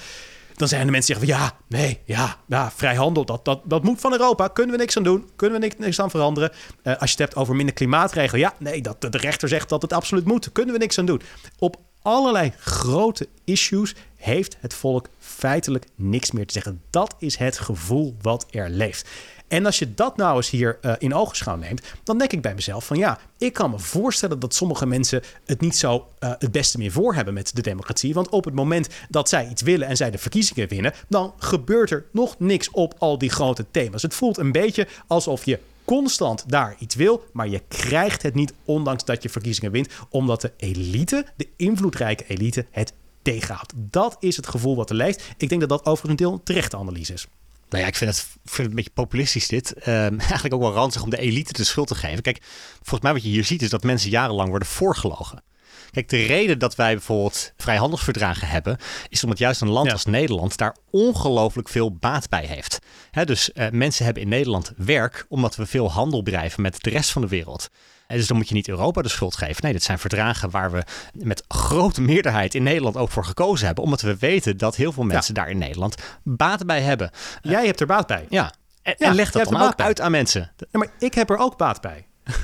[0.58, 4.00] dan zijn de mensen zeggen van ja, nee, ja, ja vrijhandel, dat, dat, dat moet
[4.00, 4.48] van Europa.
[4.48, 5.30] Kunnen we niks aan doen?
[5.36, 6.50] Kunnen we niks, niks aan veranderen?
[6.82, 9.82] Uh, als je het hebt over minder klimaatregelen, ja, nee, dat, de rechter zegt dat
[9.82, 10.52] het absoluut moet.
[10.52, 11.22] Kunnen we niks aan doen?
[11.58, 16.82] Op allerlei grote issues heeft het volk feitelijk niks meer te zeggen.
[16.90, 19.08] Dat is het gevoel wat er leeft.
[19.48, 22.54] En als je dat nou eens hier uh, in ogenschouw neemt, dan denk ik bij
[22.54, 26.52] mezelf van ja, ik kan me voorstellen dat sommige mensen het niet zo uh, het
[26.52, 28.14] beste meer voor hebben met de democratie.
[28.14, 31.90] Want op het moment dat zij iets willen en zij de verkiezingen winnen, dan gebeurt
[31.90, 34.02] er nog niks op al die grote thema's.
[34.02, 38.52] Het voelt een beetje alsof je constant daar iets wil, maar je krijgt het niet
[38.64, 42.92] ondanks dat je verkiezingen wint, omdat de elite, de invloedrijke elite, het
[43.22, 43.72] tegenhoudt.
[43.76, 45.22] Dat is het gevoel wat er leeft.
[45.36, 47.26] Ik denk dat dat overigens een deel een terechte analyse is.
[47.68, 49.74] Nou ja, ik vind het, vind het een beetje populistisch dit.
[49.76, 52.22] Um, eigenlijk ook wel ranzig om de elite de schuld te geven.
[52.22, 52.42] Kijk,
[52.74, 55.42] volgens mij wat je hier ziet is dat mensen jarenlang worden voorgelogen.
[55.90, 59.92] Kijk, de reden dat wij bijvoorbeeld vrijhandelsverdragen hebben, is omdat juist een land ja.
[59.92, 62.78] als Nederland daar ongelooflijk veel baat bij heeft.
[63.10, 66.90] He, dus uh, mensen hebben in Nederland werk omdat we veel handel bedrijven met de
[66.90, 67.68] rest van de wereld.
[68.08, 69.62] En dus dan moet je niet Europa de schuld geven.
[69.62, 70.82] Nee, dit zijn verdragen waar we
[71.12, 73.84] met grote meerderheid in Nederland ook voor gekozen hebben.
[73.84, 75.40] Omdat we weten dat heel veel mensen ja.
[75.40, 77.10] daar in Nederland baat bij hebben.
[77.42, 78.26] Jij hebt er baat bij.
[78.28, 78.52] Ja.
[78.82, 80.50] En, ja, en leg dat dan ook uit aan mensen.
[80.56, 82.06] Ja, maar ik heb er ook baat bij.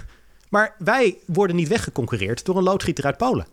[0.48, 3.46] maar wij worden niet weggeconcurreerd door een loodgieter uit Polen.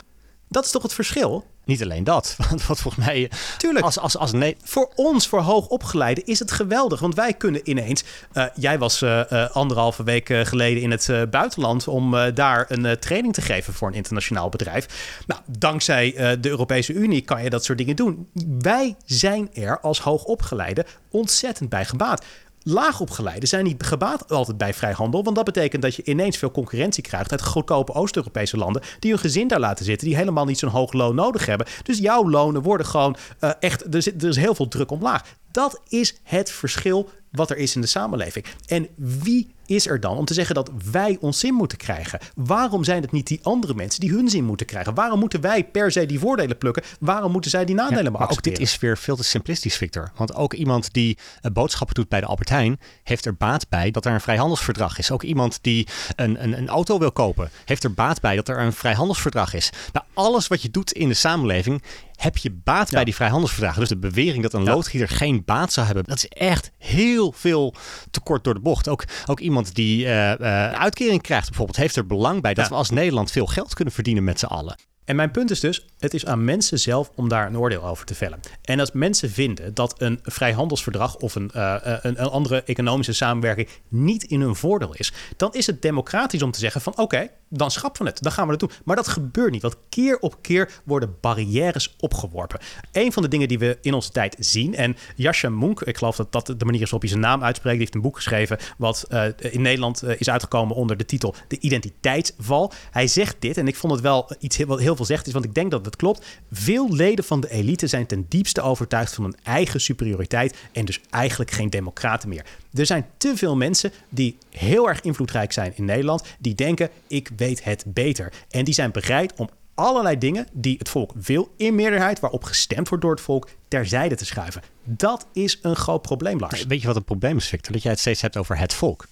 [0.48, 1.46] Dat is toch het verschil?
[1.72, 3.32] Niet alleen dat, want wat volgens mij...
[3.58, 3.86] Tuurlijk.
[3.86, 4.58] Als, als, als nee.
[4.64, 7.00] Voor ons, voor hoogopgeleiden, is het geweldig.
[7.00, 8.04] Want wij kunnen ineens...
[8.34, 11.88] Uh, jij was uh, uh, anderhalve week geleden in het buitenland...
[11.88, 14.86] om daar een training te geven voor een internationaal bedrijf.
[15.28, 18.28] Nou, dankzij de Europese Unie kan je dat soort dingen doen.
[18.60, 22.26] Wij zijn er als hoogopgeleiden ontzettend bij gebaat
[22.64, 25.24] laagopgeleiden zijn niet gebaat altijd bij vrijhandel.
[25.24, 28.82] Want dat betekent dat je ineens veel concurrentie krijgt uit goedkope Oost-Europese landen.
[29.00, 30.08] die hun gezin daar laten zitten.
[30.08, 31.68] die helemaal niet zo'n hoog loon nodig hebben.
[31.84, 33.96] Dus jouw lonen worden gewoon uh, echt.
[33.96, 35.24] Er, zit, er is heel veel druk omlaag.
[35.52, 38.46] Dat is het verschil wat er is in de samenleving.
[38.68, 42.20] En wie is er dan om te zeggen dat wij ons zin moeten krijgen?
[42.36, 44.94] Waarom zijn het niet die andere mensen die hun zin moeten krijgen?
[44.94, 46.84] Waarom moeten wij per se die voordelen plukken?
[47.00, 50.12] Waarom moeten zij die nadelen ja, maar ook dit is weer veel te simplistisch, Victor.
[50.16, 51.18] Want ook iemand die
[51.54, 52.80] boodschappen doet bij de Albert Heijn...
[53.04, 55.12] heeft er baat bij dat er een vrijhandelsverdrag is.
[55.12, 57.50] Ook iemand die een, een, een auto wil kopen...
[57.66, 59.70] heeft er baat bij dat er een vrijhandelsverdrag is.
[59.94, 61.82] Nou, alles wat je doet in de samenleving
[62.22, 62.96] heb je baat ja.
[62.96, 63.80] bij die vrijhandelsverdragen.
[63.80, 64.74] Dus de bewering dat een ja.
[64.74, 67.74] loodgieter geen baat zou hebben, dat is echt heel veel
[68.12, 68.88] te kort door de bocht.
[68.88, 72.72] Ook, ook iemand die uh, uh, uitkering krijgt bijvoorbeeld, heeft er belang bij dat ja.
[72.72, 74.76] we als Nederland veel geld kunnen verdienen met z'n allen.
[75.06, 78.06] En mijn punt is dus, het is aan mensen zelf om daar een oordeel over
[78.06, 78.40] te vellen.
[78.62, 83.70] En als mensen vinden dat een vrijhandelsverdrag of een, uh, een, een, andere economische samenwerking
[83.88, 87.32] niet in hun voordeel is, dan is het democratisch om te zeggen van oké, okay,
[87.54, 88.72] dan schrappen we het, dan gaan we doen.
[88.86, 92.60] Maar dat gebeurt niet, want keer op keer worden barrières opgeworpen.
[92.92, 96.16] Een van de dingen die we in onze tijd zien, en Jascha Monk, ik geloof
[96.16, 98.58] dat dat de manier is waarop hij zijn naam uitspreekt, die heeft een boek geschreven
[98.78, 102.72] wat uh, in Nederland uh, is uitgekomen onder de titel De Identiteitsval.
[102.92, 105.46] Hij zegt dit, en ik vond het wel iets heel, heel veel zegt, is, want
[105.46, 106.26] ik denk dat het klopt.
[106.52, 111.02] Veel leden van de elite zijn ten diepste overtuigd van hun eigen superioriteit en dus
[111.10, 112.46] eigenlijk geen democraten meer.
[112.74, 117.30] Er zijn te veel mensen die heel erg invloedrijk zijn in Nederland, die denken: ik
[117.36, 118.34] weet het beter.
[118.50, 122.90] En die zijn bereid om allerlei dingen die het volk wil in meerderheid, waarop gestemd
[122.90, 124.62] wordt door het volk, terzijde te schuiven.
[124.84, 126.66] Dat is een groot probleem, Lars.
[126.66, 127.74] Weet je wat het probleem is, Victor?
[127.74, 129.08] Dat jij het steeds hebt over het volk.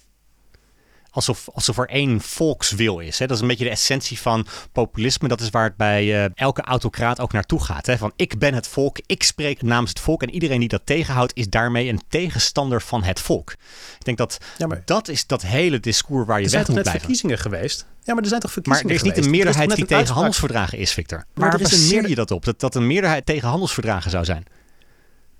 [1.10, 3.18] Alsof, alsof er één volkswil is.
[3.18, 3.26] Hè?
[3.26, 5.28] Dat is een beetje de essentie van populisme.
[5.28, 7.86] Dat is waar het bij uh, elke autocraat ook naartoe gaat.
[7.86, 7.98] Hè?
[7.98, 10.22] Van ik ben het volk, ik spreek namens het volk.
[10.22, 13.50] En iedereen die dat tegenhoudt, is daarmee een tegenstander van het volk.
[13.98, 16.78] Ik denk dat ja, maar dat is dat hele discours waar je weg moet blijven.
[16.78, 17.86] Er zijn verkiezingen geweest.
[18.02, 20.78] Ja, maar er zijn toch verkiezingen Maar er is niet een meerderheid die tegen handelsverdragen
[20.78, 21.24] is, Victor.
[21.34, 22.44] Maar waar baseer je dat op?
[22.44, 24.44] Dat, dat een meerderheid tegen handelsverdragen zou zijn?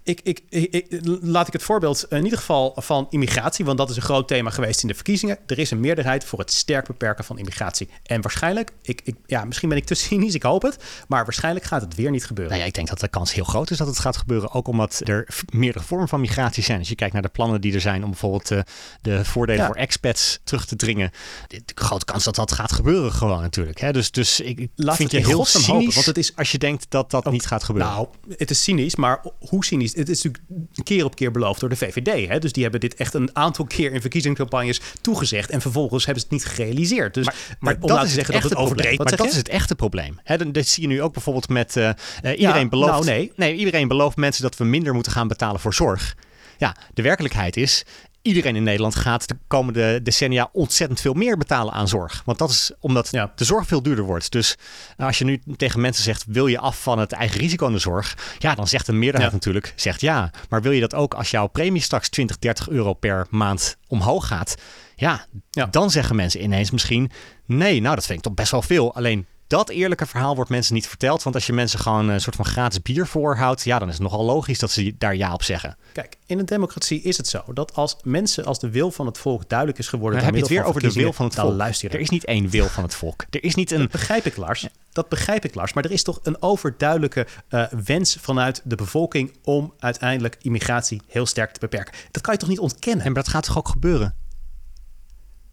[0.02, 0.86] Ik, ik, ik,
[1.20, 4.50] laat ik het voorbeeld in ieder geval van immigratie, want dat is een groot thema
[4.50, 5.38] geweest in de verkiezingen.
[5.46, 7.88] Er is een meerderheid voor het sterk beperken van immigratie.
[8.02, 11.64] En waarschijnlijk, ik, ik, ja, misschien ben ik te cynisch, ik hoop het, maar waarschijnlijk
[11.64, 12.52] gaat het weer niet gebeuren.
[12.52, 14.68] Nou ja, ik denk dat de kans heel groot is dat het gaat gebeuren, ook
[14.68, 16.78] omdat er meerdere vormen van migratie zijn.
[16.78, 18.60] Als je kijkt naar de plannen die er zijn om bijvoorbeeld uh,
[19.00, 21.10] de voordelen voor expats terug te dringen,
[21.46, 23.80] de, grote kans dat dat gaat gebeuren gewoon natuurlijk.
[23.80, 23.92] Hè?
[23.92, 26.86] Dus, dus ik laat vind je heel cynisch hopen, want het is, als je denkt
[26.88, 27.92] dat dat niet gaat gebeuren.
[27.92, 29.94] Nou, het is cynisch, maar hoe cynisch?
[30.00, 30.44] Het is natuurlijk
[30.84, 32.28] keer op keer beloofd door de VVD.
[32.28, 32.38] Hè?
[32.38, 35.50] Dus die hebben dit echt een aantal keer in verkiezingscampagnes toegezegd.
[35.50, 37.14] En vervolgens hebben ze het niet gerealiseerd.
[37.14, 39.04] Dus maar, maar om dat zeggen dat het overdreven.
[39.04, 40.18] Maar dat is het echte probleem.
[40.22, 41.90] Hè, dat zie je nu ook bijvoorbeeld met uh,
[42.22, 42.92] iedereen belooft.
[42.92, 43.32] Nou, nee.
[43.36, 46.16] nee, iedereen belooft mensen dat we minder moeten gaan betalen voor zorg.
[46.58, 47.84] Ja, de werkelijkheid is,
[48.22, 52.22] iedereen in Nederland gaat de komende decennia ontzettend veel meer betalen aan zorg.
[52.24, 54.32] Want dat is omdat de zorg veel duurder wordt.
[54.32, 54.56] Dus
[54.96, 57.72] nou, als je nu tegen mensen zegt, wil je af van het eigen risico in
[57.72, 58.36] de zorg?
[58.38, 60.30] Ja, dan zegt de meerderheid natuurlijk, zegt ja.
[60.48, 64.26] Maar wil je dat ook als jouw premie straks 20, 30 euro per maand omhoog
[64.26, 64.54] gaat?
[64.96, 67.10] Ja, ja, dan zeggen mensen ineens misschien,
[67.46, 68.94] nee, nou dat vind ik toch best wel veel.
[68.94, 71.22] Alleen dat eerlijke verhaal wordt mensen niet verteld.
[71.22, 74.02] Want als je mensen gewoon een soort van gratis bier voorhoudt, ja, dan is het
[74.02, 75.76] nogal logisch dat ze daar ja op zeggen.
[75.92, 79.18] Kijk, in een democratie is het zo dat als mensen, als de wil van het
[79.18, 80.18] volk duidelijk is geworden.
[80.18, 81.54] Dan heb je het weer over de wil van het volk.
[81.54, 83.24] Luister er is niet één wil van het volk.
[83.30, 83.78] Er is niet een.
[83.78, 84.68] Dat begrijp ik, Lars.
[84.92, 85.72] Dat begrijp ik, Lars.
[85.72, 91.26] Maar er is toch een overduidelijke uh, wens vanuit de bevolking om uiteindelijk immigratie heel
[91.26, 91.94] sterk te beperken.
[92.10, 93.04] Dat kan je toch niet ontkennen?
[93.04, 94.14] En maar dat gaat toch ook gebeuren?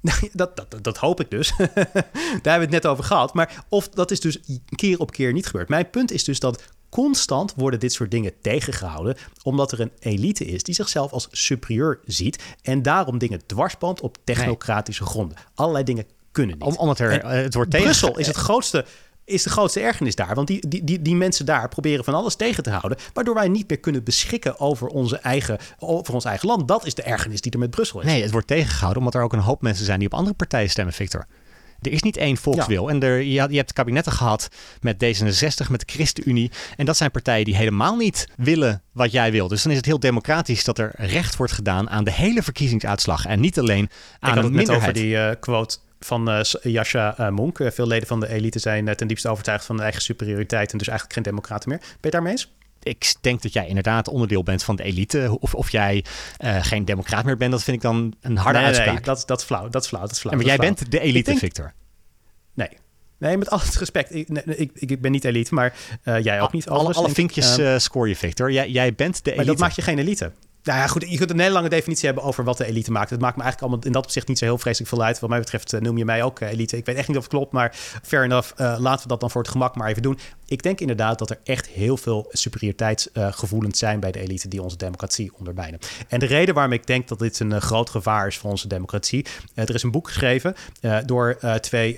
[0.07, 1.53] Nou, dat, dat, dat hoop ik dus.
[1.57, 3.33] Daar hebben we het net over gehad.
[3.33, 4.39] Maar of dat is dus
[4.75, 5.69] keer op keer niet gebeurd.
[5.69, 10.45] Mijn punt is dus dat constant worden dit soort dingen tegengehouden, omdat er een elite
[10.45, 15.37] is die zichzelf als superieur ziet en daarom dingen dwarspant op technocratische gronden.
[15.55, 16.77] Allerlei dingen kunnen niet.
[16.77, 17.85] omdat er, eh, het wordt tegen...
[17.85, 18.85] Brussel is het grootste
[19.27, 20.35] is de grootste ergernis daar.
[20.35, 22.97] Want die, die, die, die mensen daar proberen van alles tegen te houden.
[23.13, 26.67] Waardoor wij niet meer kunnen beschikken over, onze eigen, over ons eigen land.
[26.67, 28.05] Dat is de ergernis die er met Brussel is.
[28.05, 30.69] Nee, het wordt tegengehouden omdat er ook een hoop mensen zijn die op andere partijen
[30.69, 31.25] stemmen, Victor.
[31.81, 32.89] Er is niet één volkswil.
[32.89, 34.47] En er, je, hebt kabinetten gehad
[34.81, 36.51] met D66, met de ChristenUnie.
[36.77, 39.47] En dat zijn partijen die helemaal niet willen wat jij wil.
[39.47, 43.25] Dus dan is het heel democratisch dat er recht wordt gedaan aan de hele verkiezingsuitslag.
[43.25, 44.81] En niet alleen aan een minderheid.
[44.81, 47.59] over die uh, quote van uh, Jascha uh, Monk.
[47.59, 50.77] Uh, veel leden van de elite zijn ten diepste overtuigd van de eigen superioriteit en
[50.77, 51.79] dus eigenlijk geen democraten meer.
[51.79, 52.55] Ben je daarmee eens?
[52.83, 55.37] ik denk dat jij inderdaad onderdeel bent van de elite.
[55.39, 56.05] Of, of jij
[56.61, 58.93] geen democraat meer bent, dat vind ik dan een harde nee, uitspraak.
[58.93, 59.69] Nee, dat, dat is flauw.
[59.69, 60.01] Dat is flauw.
[60.01, 60.35] Dat is flauw.
[60.35, 61.73] maar jij bent de elite, Victor.
[62.53, 62.69] Nee.
[63.17, 64.15] Nee, met al het respect.
[64.15, 65.73] Ik, ik, ik ben niet elite, maar
[66.03, 66.69] jij ook niet.
[66.69, 68.51] Alle, alle vinkjes uh, score je, Victor.
[68.51, 69.35] Jij, jij bent de elite.
[69.35, 70.31] Maar dat maakt je geen elite.
[70.67, 73.09] Nou ja, goed, je kunt een hele lange definitie hebben over wat de elite maakt.
[73.09, 75.19] Het maakt me eigenlijk allemaal in dat opzicht niet zo heel vreselijk veel uit.
[75.19, 76.77] Wat mij betreft eh, noem je mij ook eh, elite.
[76.77, 78.51] Ik weet echt niet of het klopt, maar fair enough.
[78.61, 80.19] Uh, laten we dat dan voor het gemak maar even doen.
[80.49, 84.77] Ik denk inderdaad dat er echt heel veel superioriteitsgevoelens zijn bij de elite die onze
[84.77, 85.79] democratie ondermijnen.
[86.07, 89.25] En de reden waarom ik denk dat dit een groot gevaar is voor onze democratie.
[89.53, 90.55] er is een boek geschreven
[91.05, 91.97] door twee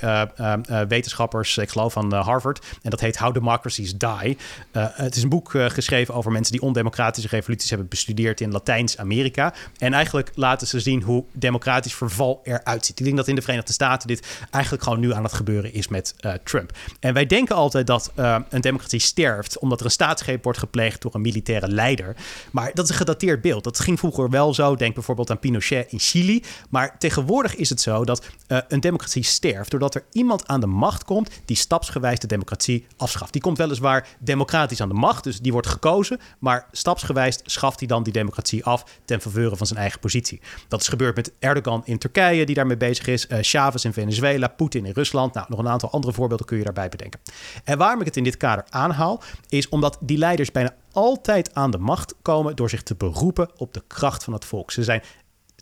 [0.88, 2.66] wetenschappers, ik geloof van Harvard.
[2.82, 4.38] En dat heet How Democracies Die.
[4.72, 9.54] het is een boek geschreven over mensen die ondemocratische revoluties hebben bestudeerd in Latijns-Amerika.
[9.78, 13.00] En eigenlijk laten ze zien hoe democratisch verval eruit ziet.
[13.00, 15.88] Ik denk dat in de Verenigde Staten dit eigenlijk gewoon nu aan het gebeuren is
[15.88, 16.72] met Trump.
[17.00, 18.12] En wij denken altijd dat
[18.50, 22.16] een democratie sterft omdat er een staatsgreep wordt gepleegd door een militaire leider.
[22.52, 23.64] Maar dat is een gedateerd beeld.
[23.64, 24.76] Dat ging vroeger wel zo.
[24.76, 26.44] Denk bijvoorbeeld aan Pinochet in Chili.
[26.70, 30.68] Maar tegenwoordig is het zo dat uh, een democratie sterft doordat er iemand aan de
[30.68, 33.34] macht komt die stapsgewijs de democratie afschaft.
[33.34, 36.20] Die komt weliswaar democratisch aan de macht, dus die wordt gekozen.
[36.40, 40.42] Maar stapsgewijs schaft hij dan die democratie af ten faveur van zijn eigen positie.
[40.68, 44.48] Dat is gebeurd met Erdogan in Turkije, die daarmee bezig is, uh, Chavez in Venezuela,
[44.48, 45.34] Poetin in Rusland.
[45.34, 47.20] Nou, nog een aantal andere voorbeelden kun je daarbij bedenken.
[47.64, 51.72] En waarom ik het in dit kader aanhaal, is omdat die leiders bijna altijd aan
[51.72, 54.72] de macht komen door zich te beroepen op de kracht van het volk.
[54.72, 55.02] Ze zijn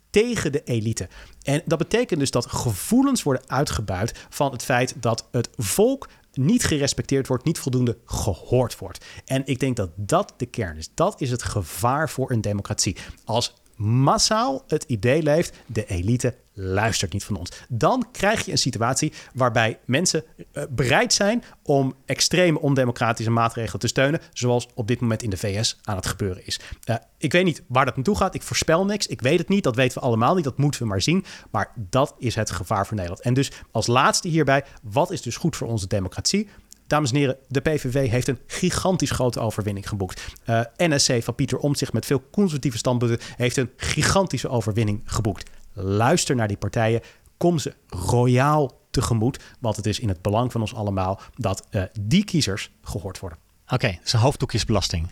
[0.09, 1.07] tegen de elite.
[1.43, 6.63] En dat betekent dus dat gevoelens worden uitgebuit van het feit dat het volk niet
[6.63, 9.05] gerespecteerd wordt, niet voldoende gehoord wordt.
[9.26, 10.89] En ik denk dat dat de kern is.
[10.93, 12.97] Dat is het gevaar voor een democratie.
[13.26, 17.52] Als massaal het idee leeft, de elite luistert niet van ons.
[17.70, 23.88] Dan krijg je een situatie waarbij mensen uh, bereid zijn om extreme ondemocratische maatregelen te
[23.88, 26.60] steunen, zoals op dit moment in de VS aan het gebeuren is.
[26.86, 28.36] Uh, ik weet niet waar dat naartoe gaat.
[28.36, 29.08] Ik voorspel niks.
[29.08, 29.64] Ik weet het niet.
[29.64, 30.44] Dat weten we allemaal niet.
[30.44, 31.26] Dat moeten we maar zien.
[31.52, 33.24] Maar dat is het gevaar voor Nederland.
[33.24, 36.50] En dus als laatste hierbij, wat is dus goed voor onze democratie?
[36.88, 40.36] Dames en heren, de PVV heeft een gigantisch grote overwinning geboekt.
[40.46, 45.50] Uh, NSC van Pieter Omtzigt met veel conservatieve standpunten heeft een gigantische overwinning geboekt.
[45.74, 47.02] Luister naar die partijen.
[47.38, 49.44] Kom ze royaal tegemoet.
[49.60, 53.40] Want het is in het belang van ons allemaal dat uh, die kiezers gehoord worden.
[53.64, 55.12] Oké, okay, dus een hoofddoekjesbelasting.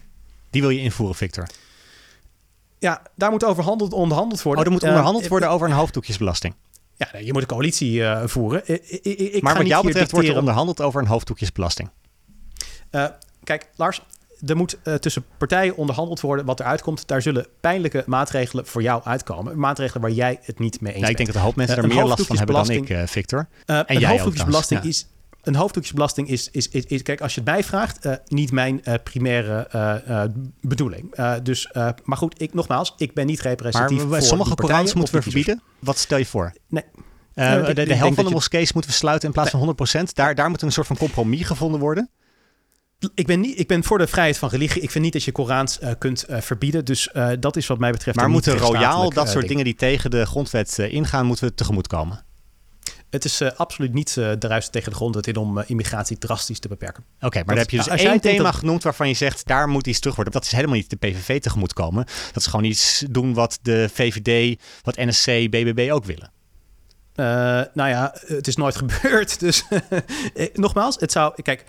[0.50, 1.48] Die wil je invoeren, Victor?
[2.80, 4.62] Ja, daar moet over onderhandeld worden.
[4.62, 6.54] Oh, er moet onderhandeld uh, worden over een hoofddoekjesbelasting.
[6.98, 8.62] Ja, je moet een coalitie uh, voeren.
[8.66, 11.90] Ik, ik, maar wat jou betreft wordt er onderhandeld over een hoofddoekjesbelasting.
[12.92, 13.06] Uh,
[13.44, 14.02] kijk, Lars,
[14.46, 17.08] er moet uh, tussen partijen onderhandeld worden wat eruit komt.
[17.08, 19.60] Daar zullen pijnlijke maatregelen voor jou uitkomen.
[19.60, 21.20] Maatregelen waar jij het niet mee eens ja, bent.
[21.20, 23.48] Ik denk dat een hoop mensen er meer last van hebben dan ik, Victor.
[23.66, 25.08] en een jij hoofddoekjesbelasting is
[25.46, 28.82] een hoofddoekjesbelasting is, is, is, is, kijk, als je het mij vraagt, uh, niet mijn
[28.84, 30.24] uh, primaire uh,
[30.62, 31.16] bedoeling.
[31.44, 31.70] dus,
[32.04, 35.62] maar goed, ik, nogmaals, ik ben niet representatief maar, voor sommige Korans moeten we verbieden.
[35.80, 36.54] Wat stel je voor?
[36.68, 36.84] Nee.
[37.34, 39.74] de, de, helft van de moskees moeten we sluiten in plaats nee.
[39.76, 40.14] van 100%.
[40.14, 42.10] Daar, daar moet een soort van compromis gevonden worden.
[43.14, 44.82] Ik ben, niet, ik ben voor de vrijheid van religie.
[44.82, 46.86] Ik vind niet dat je Korans uh, kunt uh, verbieden.
[46.86, 48.18] Dus uh, dat is wat mij betreft.
[48.18, 52.25] Maar moeten royaal dat soort dingen die tegen de grondwet ingaan, moeten we tegemoetkomen?
[53.10, 55.64] Het is uh, absoluut niet uh, de ruis tegen de grond het in om uh,
[55.68, 57.04] immigratie drastisch te beperken.
[57.16, 58.56] Oké, okay, maar dan heb je dus één thema dat...
[58.56, 60.34] genoemd waarvan je zegt daar moet iets terug worden.
[60.34, 62.06] Dat is helemaal niet de PVV tegemoet komen.
[62.06, 66.32] Dat is gewoon iets doen wat de VVD, wat NSC, BBB ook willen.
[67.74, 69.40] nou ja, het is nooit gebeurd.
[69.40, 69.64] Dus
[70.54, 71.42] nogmaals, het zou.
[71.42, 71.66] Kijk,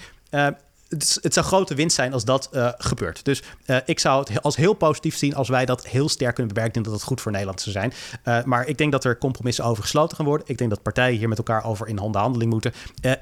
[0.89, 3.25] het, het, zou grote winst zijn als dat uh, gebeurt.
[3.25, 6.55] Dus uh, ik zou het als heel positief zien als wij dat heel sterk kunnen
[6.55, 6.79] bewerken.
[6.79, 7.93] Ik denk dat het goed voor Nederland zou zijn.
[8.25, 10.47] Uh, maar ik denk dat er compromissen over gesloten gaan worden.
[10.49, 12.73] Ik denk dat partijen hier met elkaar over in onderhandeling moeten.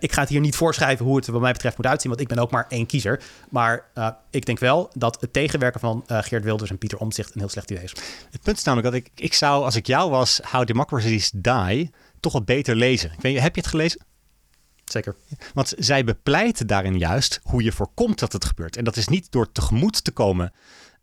[0.00, 2.28] ik ga het hier niet voorschrijven hoe het wat mij betreft moet uitzien, want ik
[2.28, 3.22] ben ook maar één kiezer.
[3.50, 3.86] Maar
[4.30, 7.70] ik denk wel dat het tegenwerken van Geert Wilders en Pieter Omtzigt een heel slecht
[7.70, 7.94] idee is.
[8.30, 11.90] Het punt is namelijk dat ik, ik zou, als ik jou was, How Democracies Die,
[12.20, 13.12] toch wat beter lezen.
[13.12, 14.00] Ik weet, heb je het gelezen?
[14.84, 15.16] Zeker.
[15.54, 18.76] Want zij bepleiten daarin juist hoe je voorkomt dat het gebeurt.
[18.76, 20.52] En dat is niet door tegemoet te komen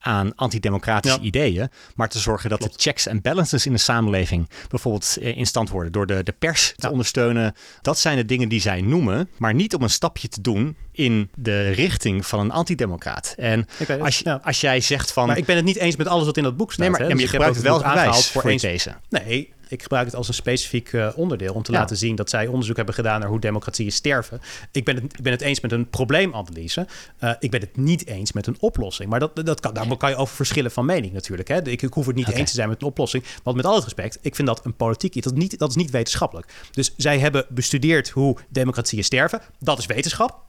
[0.02, 1.26] aan antidemocratische ja.
[1.26, 2.74] ideeën, maar te zorgen dat Klopt.
[2.74, 6.74] de checks en balances in de samenleving bijvoorbeeld in stand worden door de, de pers
[6.76, 6.90] te ja.
[6.90, 7.56] ondersteunen.
[7.82, 11.30] Dat zijn de dingen die zij noemen, maar niet om een stapje te doen in
[11.36, 13.34] de richting van een antidemocraat.
[13.38, 13.68] En
[14.02, 14.40] als, je, ja.
[14.44, 15.28] als jij zegt van...
[15.28, 16.80] Maar ik ben het niet eens met alles wat in dat boek staat.
[16.80, 17.06] Nee, maar, hè?
[17.06, 18.96] Ja, maar dus je gebruikt het wel als bewijs voor, voor deze.
[19.10, 21.80] Nee, ik gebruik het als een specifiek uh, onderdeel om te ja.
[21.80, 24.42] laten zien dat zij onderzoek hebben gedaan naar hoe democratieën sterven.
[24.72, 26.88] Ik ben het, ik ben het eens met een probleemanalyse.
[27.20, 29.10] Uh, ik ben het niet eens met een oplossing.
[29.10, 31.48] Maar dat, dat kan, daar kan je over verschillen van mening natuurlijk.
[31.48, 31.68] Hè.
[31.68, 32.40] Ik, ik hoef het niet okay.
[32.40, 33.24] eens te zijn met een oplossing.
[33.44, 35.26] Want met al het respect, ik vind dat een politiek iets.
[35.26, 36.54] Dat, niet, dat is niet wetenschappelijk.
[36.72, 39.42] Dus zij hebben bestudeerd hoe democratieën sterven.
[39.60, 40.40] Dat is wetenschap.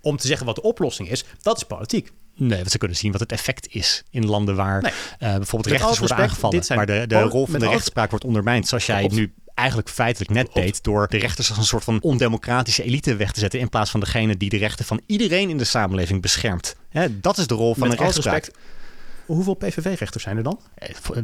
[0.00, 2.12] Om te zeggen wat de oplossing is, dat is politiek.
[2.34, 4.92] Nee, want ze kunnen zien wat het effect is in landen waar nee.
[4.92, 6.64] uh, bijvoorbeeld rechters worden aangevallen.
[6.68, 8.68] Waar de, de rol van de rechtspraak wordt ondermijnd.
[8.68, 12.82] Zoals jij nu eigenlijk feitelijk net deed door de rechters als een soort van ondemocratische
[12.82, 15.64] elite weg te zetten in plaats van degene die de rechten van iedereen in de
[15.64, 16.76] samenleving beschermt.
[16.88, 18.50] Hè, dat is de rol van met de rechtspraak.
[19.26, 20.60] Hoeveel PVV-rechters zijn er dan?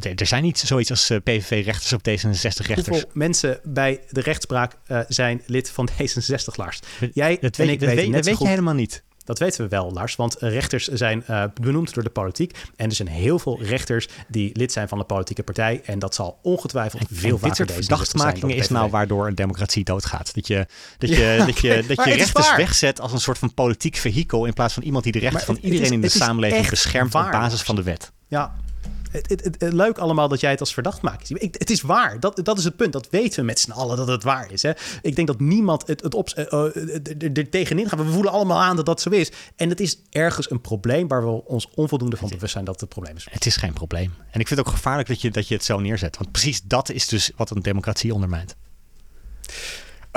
[0.00, 2.86] Er zijn niet zoiets als uh, PVV-rechters op D66-rechters.
[2.86, 6.80] Hoeveel mensen bij de rechtspraak uh, zijn lid van D66, Lars?
[7.12, 9.02] Jij dat weet, en ik dat weet, dat je helemaal niet.
[9.28, 10.16] Dat weten we wel, Lars.
[10.16, 12.58] Want rechters zijn uh, benoemd door de politiek.
[12.76, 15.80] En er zijn heel veel rechters die lid zijn van de politieke partij.
[15.84, 19.34] En dat zal ongetwijfeld en, veel en vaker dit soort verdachtmakingen is nou waardoor een
[19.34, 20.34] democratie doodgaat.
[20.34, 20.66] Dat je,
[20.98, 24.44] dat je, ja, dat je, dat je rechters wegzet als een soort van politiek vehikel...
[24.44, 27.12] in plaats van iemand die de rechten van iedereen is, in de samenleving beschermt...
[27.12, 28.12] waar, op basis van de wet.
[28.28, 28.54] Ja,
[29.10, 31.30] het, het, het, leuk allemaal dat jij het als verdacht maakt.
[31.30, 32.20] Ik, het is waar.
[32.20, 32.92] Dat, dat is het punt.
[32.92, 34.62] Dat weten we met z'n allen dat het waar is.
[34.62, 34.72] Hè?
[35.02, 37.98] Ik denk dat niemand het, het op, uh, uh, er tegenin gaat.
[37.98, 39.30] We voelen allemaal aan dat dat zo is.
[39.56, 42.82] En het is ergens een probleem waar we ons onvoldoende van bewust zijn dat het
[42.82, 43.26] een probleem is.
[43.30, 44.14] Het is geen probleem.
[44.30, 46.16] En ik vind het ook gevaarlijk dat je, dat je het zo neerzet.
[46.16, 48.56] Want precies dat is dus wat een democratie ondermijnt.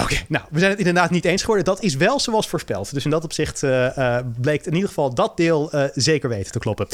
[0.02, 1.66] Oké, okay, nou, we zijn het inderdaad niet eens geworden.
[1.66, 2.94] Dat is wel zoals voorspeld.
[2.94, 6.52] Dus in dat opzicht uh, uh, bleek in ieder geval dat deel uh, zeker weten
[6.52, 6.88] te kloppen.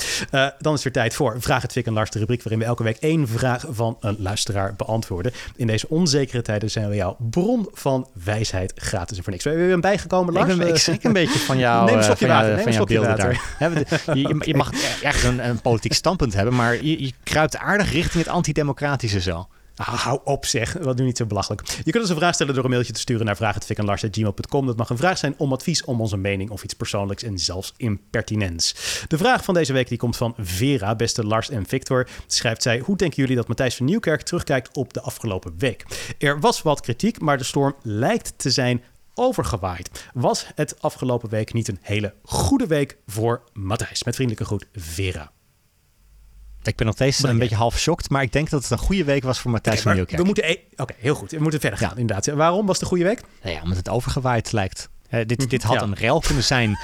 [0.59, 2.83] dan is er tijd voor Vraag het Fik en Lars, de rubriek waarin we elke
[2.83, 5.31] week één vraag van een luisteraar beantwoorden.
[5.55, 9.43] In deze onzekere tijden zijn we jouw bron van wijsheid gratis en voor niks.
[9.43, 10.51] Ben je bijgekomen, Lars?
[10.51, 13.41] Ik, ben, ik schrik een beetje van, jou, neem een van, water, jouw beelden water.
[13.59, 14.17] daar.
[14.17, 18.23] je, je mag echt een, een politiek standpunt hebben, maar je, je kruipt aardig richting
[18.23, 19.47] het antidemocratische zo.
[19.77, 21.67] Ah, hou op zeg, wat nu niet zo belachelijk.
[21.67, 24.65] Je kunt ons een vraag stellen door een mailtje te sturen naar vraaghetvikanlars.gmail.com.
[24.65, 27.73] Dat mag een vraag zijn om advies, om onze mening of iets persoonlijks en zelfs
[27.77, 28.75] impertinents.
[29.07, 32.07] De vraag van deze week die komt van Vera, beste Lars en Victor.
[32.27, 35.85] Schrijft zij, hoe denken jullie dat Matthijs van Nieuwkerk terugkijkt op de afgelopen week?
[36.17, 40.09] Er was wat kritiek, maar de storm lijkt te zijn overgewaaid.
[40.13, 44.03] Was het afgelopen week niet een hele goede week voor Matthijs?
[44.03, 45.31] Met vriendelijke groet, Vera.
[46.67, 49.03] Ik ben nog steeds een beetje half shocked, maar ik denk dat het een goede
[49.03, 50.19] week was voor Matthijs van Nieuwkerk.
[50.19, 51.31] We moeten, e- oké, heel goed.
[51.31, 52.25] We moeten verder gaan, inderdaad.
[52.25, 53.21] Waarom was het een goede week?
[53.41, 54.89] Nou ja, omdat het overgewaaid lijkt.
[55.09, 56.77] Uh, dit, dit had een rel kunnen zijn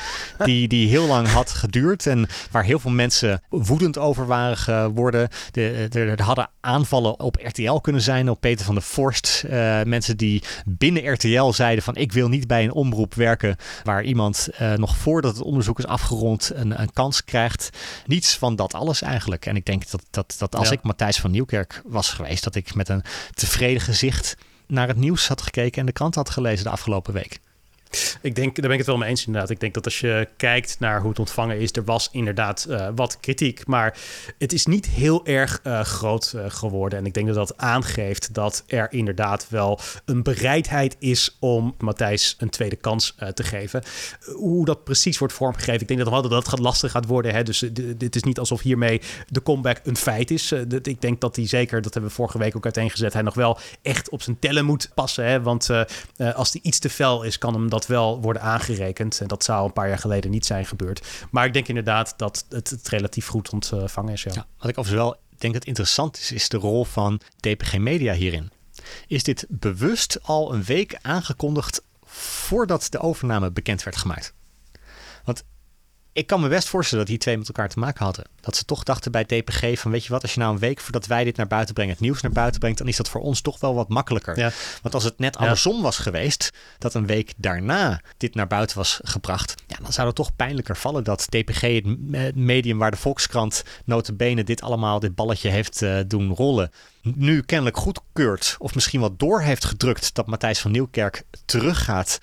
[0.45, 5.29] die, die heel lang had geduurd en waar heel veel mensen woedend over waren geworden.
[5.51, 9.43] De, de, er hadden aanvallen op RTL kunnen zijn, op Peter van der Vorst.
[9.45, 9.51] Uh,
[9.83, 14.49] mensen die binnen RTL zeiden van ik wil niet bij een omroep werken waar iemand
[14.61, 17.69] uh, nog voordat het onderzoek is afgerond een, een, kans krijgt.
[18.05, 19.45] Niets van dat alles eigenlijk.
[19.45, 20.73] En ik denk dat, dat, dat als ja.
[20.73, 23.03] ik Matthijs van Nieuwkerk was geweest, dat ik met een
[23.33, 24.35] tevreden gezicht
[24.67, 27.39] naar het nieuws had gekeken en de krant had gelezen de afgelopen week.
[28.21, 29.49] Ik denk, daar ben ik het wel mee eens inderdaad.
[29.49, 32.87] Ik denk dat als je kijkt naar hoe het ontvangen is, er was inderdaad uh,
[32.95, 33.67] wat kritiek.
[33.67, 33.97] Maar
[34.37, 36.99] het is niet heel erg uh, groot uh, geworden.
[36.99, 42.35] En ik denk dat dat aangeeft dat er inderdaad wel een bereidheid is om Matthijs
[42.37, 43.83] een tweede kans te geven.
[44.33, 47.33] Hoe dat precies wordt vormgegeven, ik denk dat dat, dat gaat lastig gaat worden.
[47.33, 47.43] Hè?
[47.43, 47.59] Dus
[47.97, 50.51] dit is niet alsof hiermee de comeback een feit is.
[50.81, 53.59] ik denk dat hij zeker, dat hebben we vorige week ook uiteengezet, hij nog wel
[53.81, 55.25] echt op zijn tellen moet passen.
[55.25, 55.41] Hè?
[55.41, 55.69] Want
[56.33, 59.21] als hij iets te fel is, kan hem dat wel worden aangerekend.
[59.21, 61.07] En dat zou een paar jaar geleden niet zijn gebeurd.
[61.31, 64.23] Maar ik denk inderdaad dat het, relatief goed ontvangen is.
[64.23, 64.31] Ja.
[64.33, 68.13] Ja, wat ik overigens wel denk dat interessant is, is de rol van DPG Media
[68.13, 68.51] hierin.
[69.07, 74.33] Is dit bewust al een week aangekondigd voordat de overname bekend werd gemaakt?
[76.13, 78.25] Ik kan me best voorstellen dat die twee met elkaar te maken hadden.
[78.41, 80.79] Dat ze toch dachten bij DPG van weet je wat, als je nou een week
[80.79, 83.21] voordat wij dit naar buiten brengen, het nieuws naar buiten brengt, dan is dat voor
[83.21, 84.37] ons toch wel wat makkelijker.
[84.37, 84.51] Ja.
[84.81, 88.99] Want als het net andersom was geweest, dat een week daarna dit naar buiten was
[89.03, 91.61] gebracht, ja, dan zou het toch pijnlijker vallen dat DPG,
[92.11, 97.41] het medium waar de Volkskrant notabene dit allemaal, dit balletje heeft uh, doen rollen, nu
[97.41, 102.19] kennelijk goedkeurt of misschien wat door heeft gedrukt dat Matthijs van Nieuwkerk teruggaat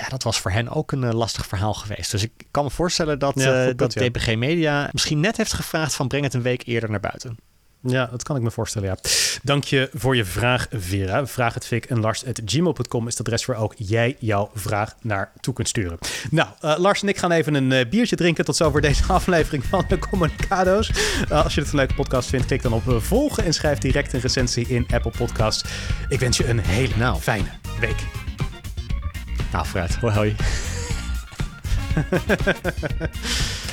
[0.00, 2.10] ja, dat was voor hen ook een uh, lastig verhaal geweest.
[2.10, 4.08] Dus ik kan me voorstellen dat, ja, uh, dat ja.
[4.08, 7.38] DPG Media misschien net heeft gevraagd van breng het een week eerder naar buiten.
[7.82, 8.96] Ja, dat kan ik me voorstellen, ja.
[9.42, 11.26] Dank je voor je vraag, Vera.
[11.26, 15.32] Vraag het Fik en Lars gmail.com is het adres waar ook jij jouw vraag naar
[15.40, 15.98] toe kunt sturen.
[16.30, 18.44] Nou, uh, Lars en ik gaan even een uh, biertje drinken.
[18.44, 20.90] Tot zover deze aflevering van de Communicado's.
[21.30, 24.12] Uh, als je het een leuke podcast vindt, klik dan op volgen en schrijf direct
[24.12, 25.64] een recensie in Apple Podcasts.
[26.08, 27.20] Ik wens je een hele nou.
[27.20, 27.48] fijne
[27.80, 28.06] week.
[29.52, 30.36] Nou, Fred, hoi hoi.